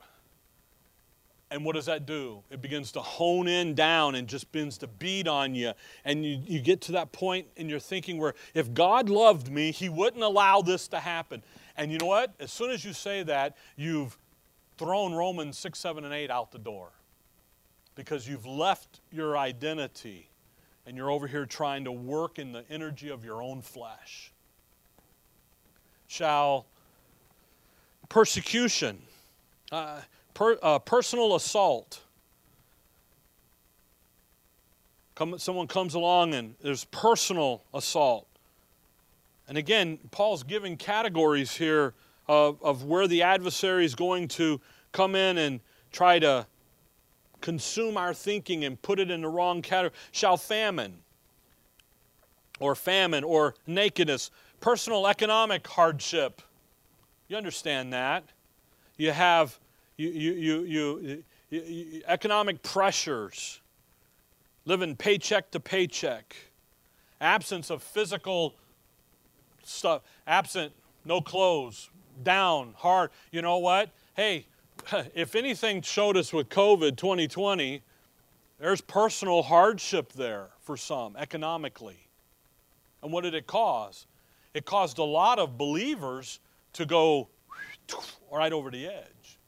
[1.50, 2.42] And what does that do?
[2.50, 5.72] It begins to hone in down and just begins to beat on you.
[6.06, 9.70] And you, you get to that point in your thinking where if God loved me,
[9.70, 11.42] He wouldn't allow this to happen.
[11.76, 12.32] And you know what?
[12.40, 14.16] As soon as you say that, you've
[14.78, 16.88] thrown Romans 6, 7, and 8 out the door
[17.94, 20.30] because you've left your identity
[20.86, 24.32] and you're over here trying to work in the energy of your own flesh.
[26.06, 26.66] Shall
[28.08, 29.00] persecution,
[29.70, 30.00] uh,
[30.34, 32.02] per, uh, personal assault,
[35.14, 38.26] Come, someone comes along and there's personal assault.
[39.46, 41.94] And again, Paul's giving categories here
[42.26, 44.60] of, of where the adversary is going to
[44.90, 45.60] come in and
[45.90, 46.46] try to
[47.42, 49.98] consume our thinking and put it in the wrong category.
[50.12, 50.98] Shall famine
[52.60, 54.30] or famine or nakedness,
[54.60, 56.40] personal economic hardship.
[57.28, 58.24] You understand that.
[58.96, 59.58] You have
[59.96, 63.60] you, you, you, you, economic pressures,
[64.64, 66.34] living paycheck to paycheck,
[67.20, 68.54] absence of physical
[69.62, 70.72] stuff, absent,
[71.04, 71.90] no clothes,
[72.22, 73.10] down, hard.
[73.30, 73.90] You know what?
[74.14, 74.46] Hey,
[75.14, 77.82] if anything showed us with COVID 2020,
[78.58, 82.08] there's personal hardship there for some economically.
[83.02, 84.06] And what did it cause?
[84.54, 86.40] It caused a lot of believers
[86.74, 87.28] to go
[88.32, 89.38] right over the edge.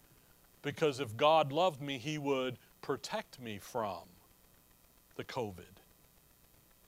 [0.62, 4.02] Because if God loved me, He would protect me from
[5.16, 5.62] the COVID.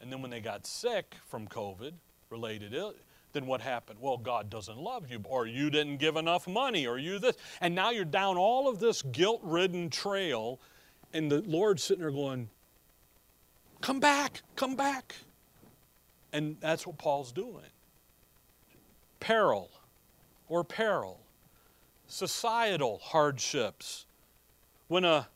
[0.00, 1.92] And then when they got sick from COVID
[2.30, 2.74] related
[3.36, 3.98] then what happened?
[4.00, 7.36] Well, God doesn't love you, or you didn't give enough money, or you this.
[7.60, 10.58] And now you're down all of this guilt ridden trail,
[11.12, 12.48] and the Lord's sitting there going,
[13.82, 15.14] Come back, come back.
[16.32, 17.66] And that's what Paul's doing.
[19.20, 19.70] Peril
[20.48, 21.20] or peril,
[22.06, 24.06] societal hardships.
[24.88, 25.28] When a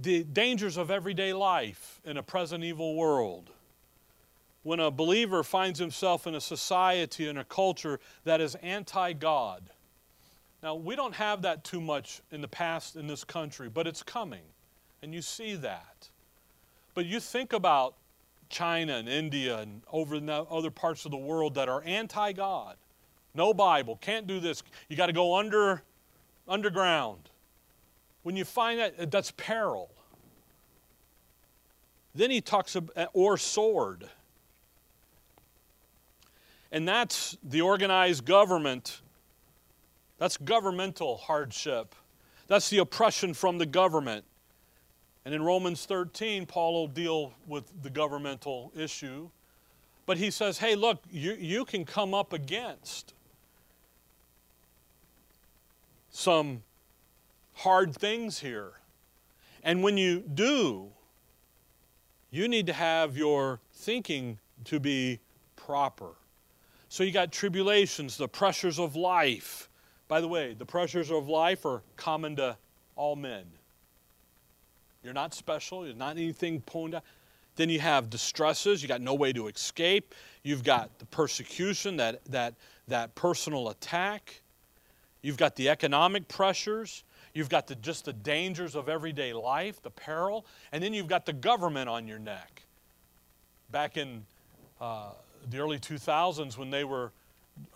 [0.00, 3.50] the dangers of everyday life in a present evil world
[4.62, 9.70] when a believer finds himself in a society and a culture that is anti God.
[10.62, 14.02] Now, we don't have that too much in the past in this country, but it's
[14.02, 14.44] coming,
[15.02, 16.10] and you see that.
[16.94, 17.94] But you think about
[18.50, 22.76] China and India and over in other parts of the world that are anti God.
[23.34, 24.62] No Bible, can't do this.
[24.88, 25.82] You got to go under
[26.48, 27.30] underground.
[28.22, 29.90] When you find that, that's peril.
[32.14, 34.10] Then he talks about, or sword.
[36.72, 39.00] And that's the organized government.
[40.18, 41.94] That's governmental hardship.
[42.46, 44.24] That's the oppression from the government.
[45.24, 49.28] And in Romans 13, Paul will deal with the governmental issue.
[50.06, 53.14] But he says, hey, look, you, you can come up against
[56.10, 56.62] some
[57.54, 58.72] hard things here.
[59.62, 60.88] And when you do,
[62.30, 65.20] you need to have your thinking to be
[65.56, 66.12] proper.
[66.90, 69.68] So you got tribulations, the pressures of life.
[70.08, 72.56] By the way, the pressures of life are common to
[72.96, 73.44] all men.
[75.04, 76.60] You're not special, you're not anything.
[77.54, 80.16] Then you have distresses, you got no way to escape.
[80.42, 82.54] You've got the persecution, that, that,
[82.88, 84.40] that personal attack.
[85.22, 87.04] You've got the economic pressures.
[87.34, 90.44] You've got the, just the dangers of everyday life, the peril.
[90.72, 92.62] And then you've got the government on your neck.
[93.70, 94.24] Back in
[94.80, 95.10] uh,
[95.48, 97.12] the early 2000s when they were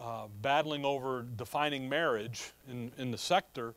[0.00, 3.74] uh, battling over defining marriage in, in the sector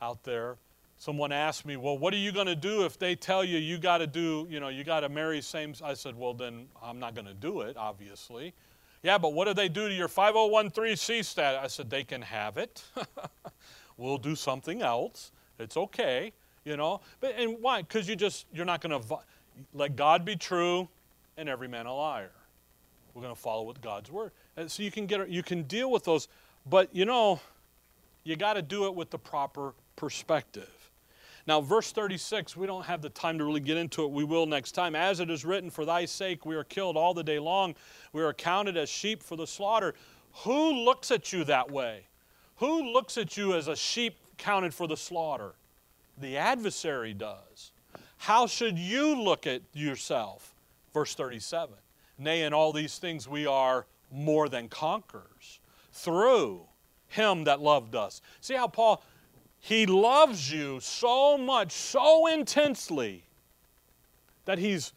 [0.00, 0.56] out there,
[0.96, 3.78] someone asked me, well, what are you going to do if they tell you you
[3.78, 5.74] got to do, you know, you got to marry same?
[5.82, 8.52] I said, well, then I'm not going to do it, obviously.
[9.02, 11.60] Yeah, but what do they do to your 5013C status?
[11.62, 12.82] I said, they can have it.
[13.96, 15.30] we'll do something else.
[15.58, 16.32] It's okay,
[16.64, 17.00] you know.
[17.20, 17.82] But and why?
[17.82, 19.18] Because you just you're not going to
[19.72, 20.88] let God be true
[21.36, 22.30] and every man a liar.
[23.14, 24.32] We're going to follow with God's word.
[24.56, 26.28] And so you can get you can deal with those,
[26.66, 27.40] but you know,
[28.24, 30.90] you got to do it with the proper perspective.
[31.46, 34.10] Now, verse 36, we don't have the time to really get into it.
[34.10, 34.94] We will next time.
[34.96, 37.74] As it is written, For thy sake we are killed all the day long.
[38.12, 39.94] We are counted as sheep for the slaughter.
[40.44, 42.06] Who looks at you that way?
[42.56, 45.54] Who looks at you as a sheep counted for the slaughter?
[46.18, 47.72] The adversary does.
[48.16, 50.54] How should you look at yourself?
[50.94, 51.74] Verse 37.
[52.18, 55.60] Nay, in all these things we are more than conquerors
[55.92, 56.62] through
[57.08, 58.20] him that loved us.
[58.40, 59.02] See how Paul,
[59.60, 63.24] he loves you so much, so intensely,
[64.44, 64.92] that he's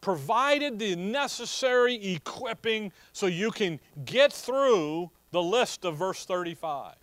[0.00, 6.94] provided the necessary equipping so you can get through the list of verse 35.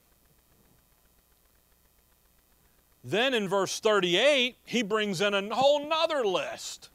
[3.04, 6.90] Then in verse 38, he brings in a whole nother list.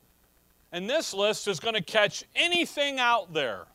[0.73, 3.67] And this list is going to catch anything out there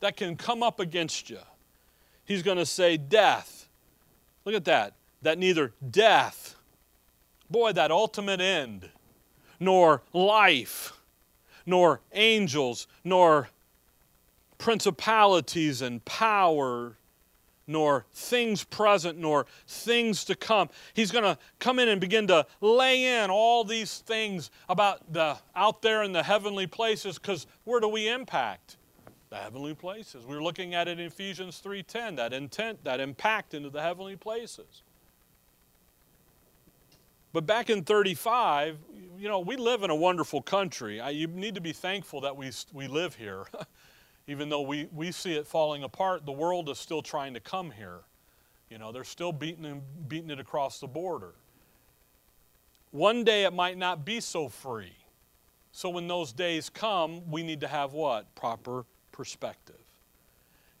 [0.00, 1.38] that can come up against you.
[2.24, 3.68] He's going to say death.
[4.44, 4.94] Look at that.
[5.22, 6.54] That neither death,
[7.50, 8.88] boy, that ultimate end,
[9.58, 10.92] nor life,
[11.66, 13.48] nor angels, nor
[14.58, 16.97] principalities and power,
[17.68, 20.70] nor things present, nor things to come.
[20.94, 25.36] He's going to come in and begin to lay in all these things about the
[25.54, 28.76] out there in the heavenly places because where do we impact?
[29.30, 30.24] The heavenly places.
[30.24, 34.16] We are looking at it in Ephesians 3:10, that intent, that impact into the heavenly
[34.16, 34.82] places.
[37.34, 38.78] But back in 35,
[39.18, 41.00] you know, we live in a wonderful country.
[41.00, 43.44] I, you need to be thankful that we, we live here.
[44.28, 47.70] Even though we, we see it falling apart, the world is still trying to come
[47.70, 48.00] here.
[48.70, 51.32] You know, they're still beating, beating it across the border.
[52.90, 54.92] One day it might not be so free.
[55.72, 58.34] So when those days come, we need to have what?
[58.34, 59.76] Proper perspective.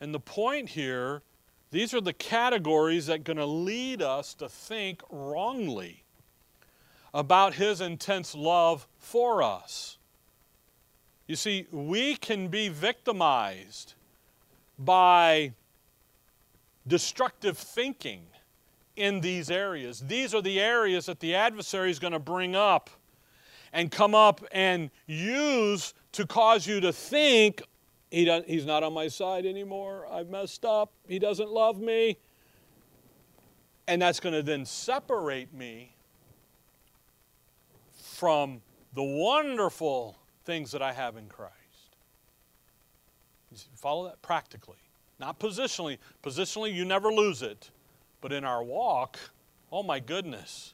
[0.00, 1.22] And the point here,
[1.70, 6.04] these are the categories that are going to lead us to think wrongly
[7.14, 9.97] about his intense love for us.
[11.28, 13.94] You see, we can be victimized
[14.78, 15.52] by
[16.86, 18.22] destructive thinking
[18.96, 20.00] in these areas.
[20.00, 22.88] These are the areas that the adversary is going to bring up
[23.74, 27.62] and come up and use to cause you to think
[28.10, 30.06] he he's not on my side anymore.
[30.10, 30.92] I've messed up.
[31.06, 32.16] He doesn't love me.
[33.86, 35.94] And that's going to then separate me
[37.92, 38.62] from
[38.94, 40.17] the wonderful
[40.48, 41.52] things that I have in Christ.
[43.52, 44.78] You follow that practically,
[45.20, 45.98] not positionally.
[46.22, 47.70] Positionally, you never lose it.
[48.22, 49.18] But in our walk,
[49.70, 50.72] oh my goodness,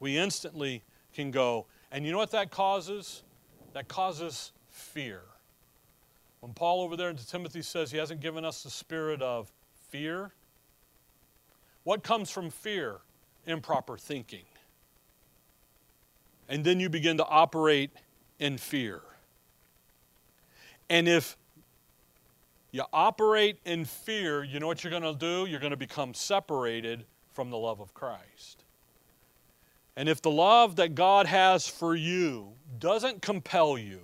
[0.00, 0.82] we instantly
[1.14, 1.64] can go.
[1.90, 3.22] And you know what that causes?
[3.72, 5.22] That causes fear.
[6.40, 9.50] When Paul over there in Timothy says he hasn't given us the spirit of
[9.88, 10.30] fear,
[11.84, 12.98] what comes from fear?
[13.46, 14.44] Improper thinking
[16.48, 17.90] and then you begin to operate
[18.38, 19.00] in fear.
[20.88, 21.36] And if
[22.70, 25.46] you operate in fear, you know what you're going to do?
[25.46, 28.64] You're going to become separated from the love of Christ.
[29.96, 34.00] And if the love that God has for you doesn't compel you,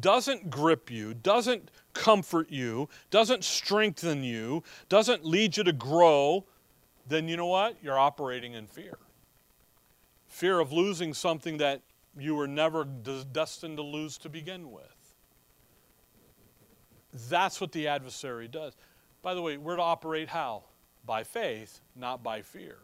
[0.00, 6.44] doesn't grip you, doesn't comfort you, doesn't strengthen you, doesn't lead you to grow,
[7.08, 7.76] then you know what?
[7.82, 8.98] You're operating in fear
[10.30, 11.82] fear of losing something that
[12.18, 14.84] you were never destined to lose to begin with.
[17.28, 18.74] That's what the adversary does.
[19.22, 20.64] By the way, we're to operate how?
[21.04, 22.76] By faith, not by fear.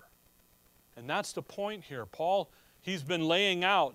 [0.97, 2.07] And that's the point here.
[2.07, 2.51] Paul,
[2.81, 3.95] he's been laying out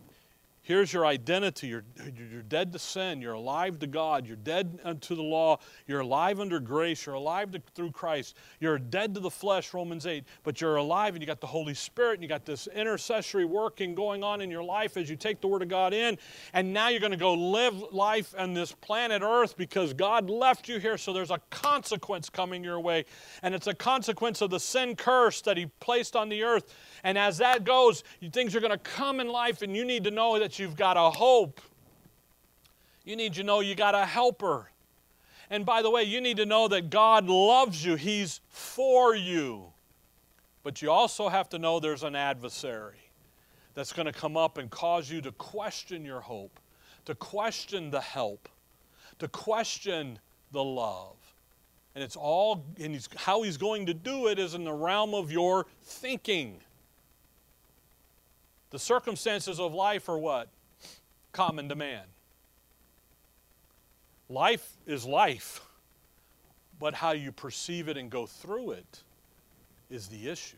[0.63, 1.69] Here's your identity.
[1.69, 1.83] You're,
[2.15, 3.19] you're dead to sin.
[3.19, 4.27] You're alive to God.
[4.27, 5.57] You're dead to the law.
[5.87, 7.07] You're alive under grace.
[7.07, 8.37] You're alive to, through Christ.
[8.59, 10.23] You're dead to the flesh, Romans 8.
[10.43, 13.95] But you're alive and you got the Holy Spirit and you got this intercessory working
[13.95, 16.19] going on in your life as you take the Word of God in.
[16.53, 20.69] And now you're going to go live life on this planet Earth because God left
[20.69, 20.99] you here.
[20.99, 23.05] So there's a consequence coming your way.
[23.41, 26.71] And it's a consequence of the sin curse that He placed on the earth.
[27.03, 30.11] And as that goes, things are going to come in life and you need to
[30.11, 31.61] know that that you've got a hope.
[33.05, 34.69] You need to know you got a helper.
[35.49, 39.67] And by the way, you need to know that God loves you, He's for you.
[40.61, 42.99] But you also have to know there's an adversary
[43.75, 46.59] that's going to come up and cause you to question your hope,
[47.05, 48.49] to question the help,
[49.19, 50.19] to question
[50.51, 51.15] the love.
[51.95, 55.13] And it's all, and he's, how he's going to do it is in the realm
[55.13, 56.59] of your thinking.
[58.71, 60.47] The circumstances of life are what?
[61.33, 62.03] Common to man.
[64.29, 65.61] Life is life,
[66.79, 69.01] but how you perceive it and go through it
[69.89, 70.55] is the issue.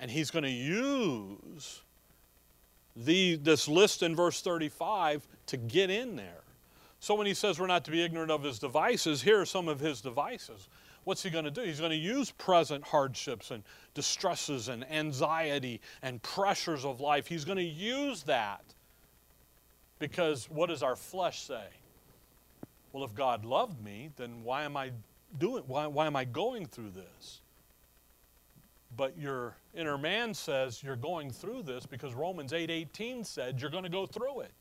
[0.00, 1.82] And he's going to use
[2.96, 6.42] the, this list in verse 35 to get in there.
[6.98, 9.68] So when he says we're not to be ignorant of his devices, here are some
[9.68, 10.68] of his devices
[11.04, 11.62] what's he going to do?
[11.62, 13.62] He's going to use present hardships and
[13.94, 17.26] distresses and anxiety and pressures of life.
[17.26, 18.62] He's going to use that
[19.98, 21.66] because what does our flesh say?
[22.92, 24.90] Well, if God loved me, then why am I
[25.38, 27.40] doing why, why am I going through this?
[28.96, 33.84] But your inner man says you're going through this because Romans 8:18 said you're going
[33.84, 34.52] to go through it.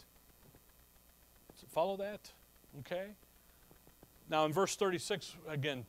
[1.70, 2.32] Follow that?
[2.80, 3.08] Okay?
[4.30, 5.86] Now, in verse 36, again,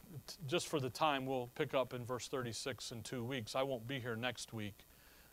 [0.47, 3.55] just for the time, we'll pick up in verse 36 in two weeks.
[3.55, 4.87] I won't be here next week.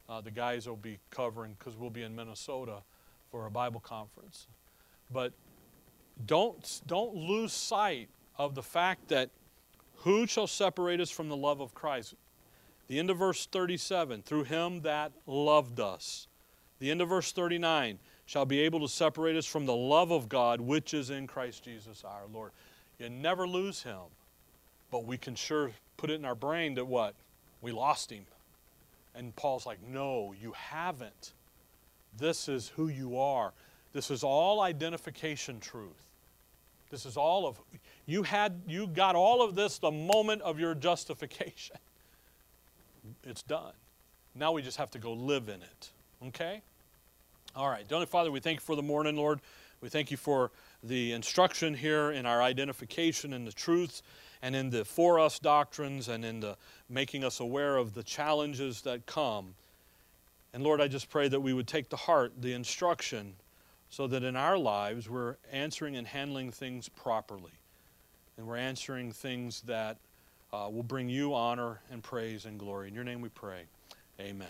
[0.09, 2.81] Uh, the guys will be covering because we'll be in Minnesota
[3.31, 4.47] for a Bible conference.
[5.11, 5.31] But
[6.25, 9.29] don't, don't lose sight of the fact that
[9.97, 12.15] who shall separate us from the love of Christ?
[12.87, 16.27] The end of verse 37 through him that loved us.
[16.79, 20.29] The end of verse 39 shall be able to separate us from the love of
[20.29, 22.51] God which is in Christ Jesus our Lord.
[22.99, 23.99] You never lose him,
[24.91, 27.13] but we can sure put it in our brain that what?
[27.61, 28.25] We lost him.
[29.15, 31.33] And Paul's like, no, you haven't.
[32.17, 33.53] This is who you are.
[33.93, 36.07] This is all identification truth.
[36.89, 37.59] This is all of
[38.05, 41.75] you had you got all of this the moment of your justification.
[43.23, 43.73] It's done.
[44.35, 45.91] Now we just have to go live in it.
[46.27, 46.61] Okay?
[47.55, 47.81] All right.
[47.81, 49.41] Heavenly Father, we thank you for the morning, Lord.
[49.81, 50.51] We thank you for
[50.83, 54.03] the instruction here in our identification in the truths
[54.41, 56.55] and in the for us doctrines and in the
[56.89, 59.55] making us aware of the challenges that come.
[60.53, 63.33] And Lord, I just pray that we would take to heart the instruction
[63.89, 67.51] so that in our lives we're answering and handling things properly.
[68.37, 69.97] And we're answering things that
[70.53, 72.87] uh, will bring you honor and praise and glory.
[72.87, 73.63] In your name we pray.
[74.19, 74.47] Amen.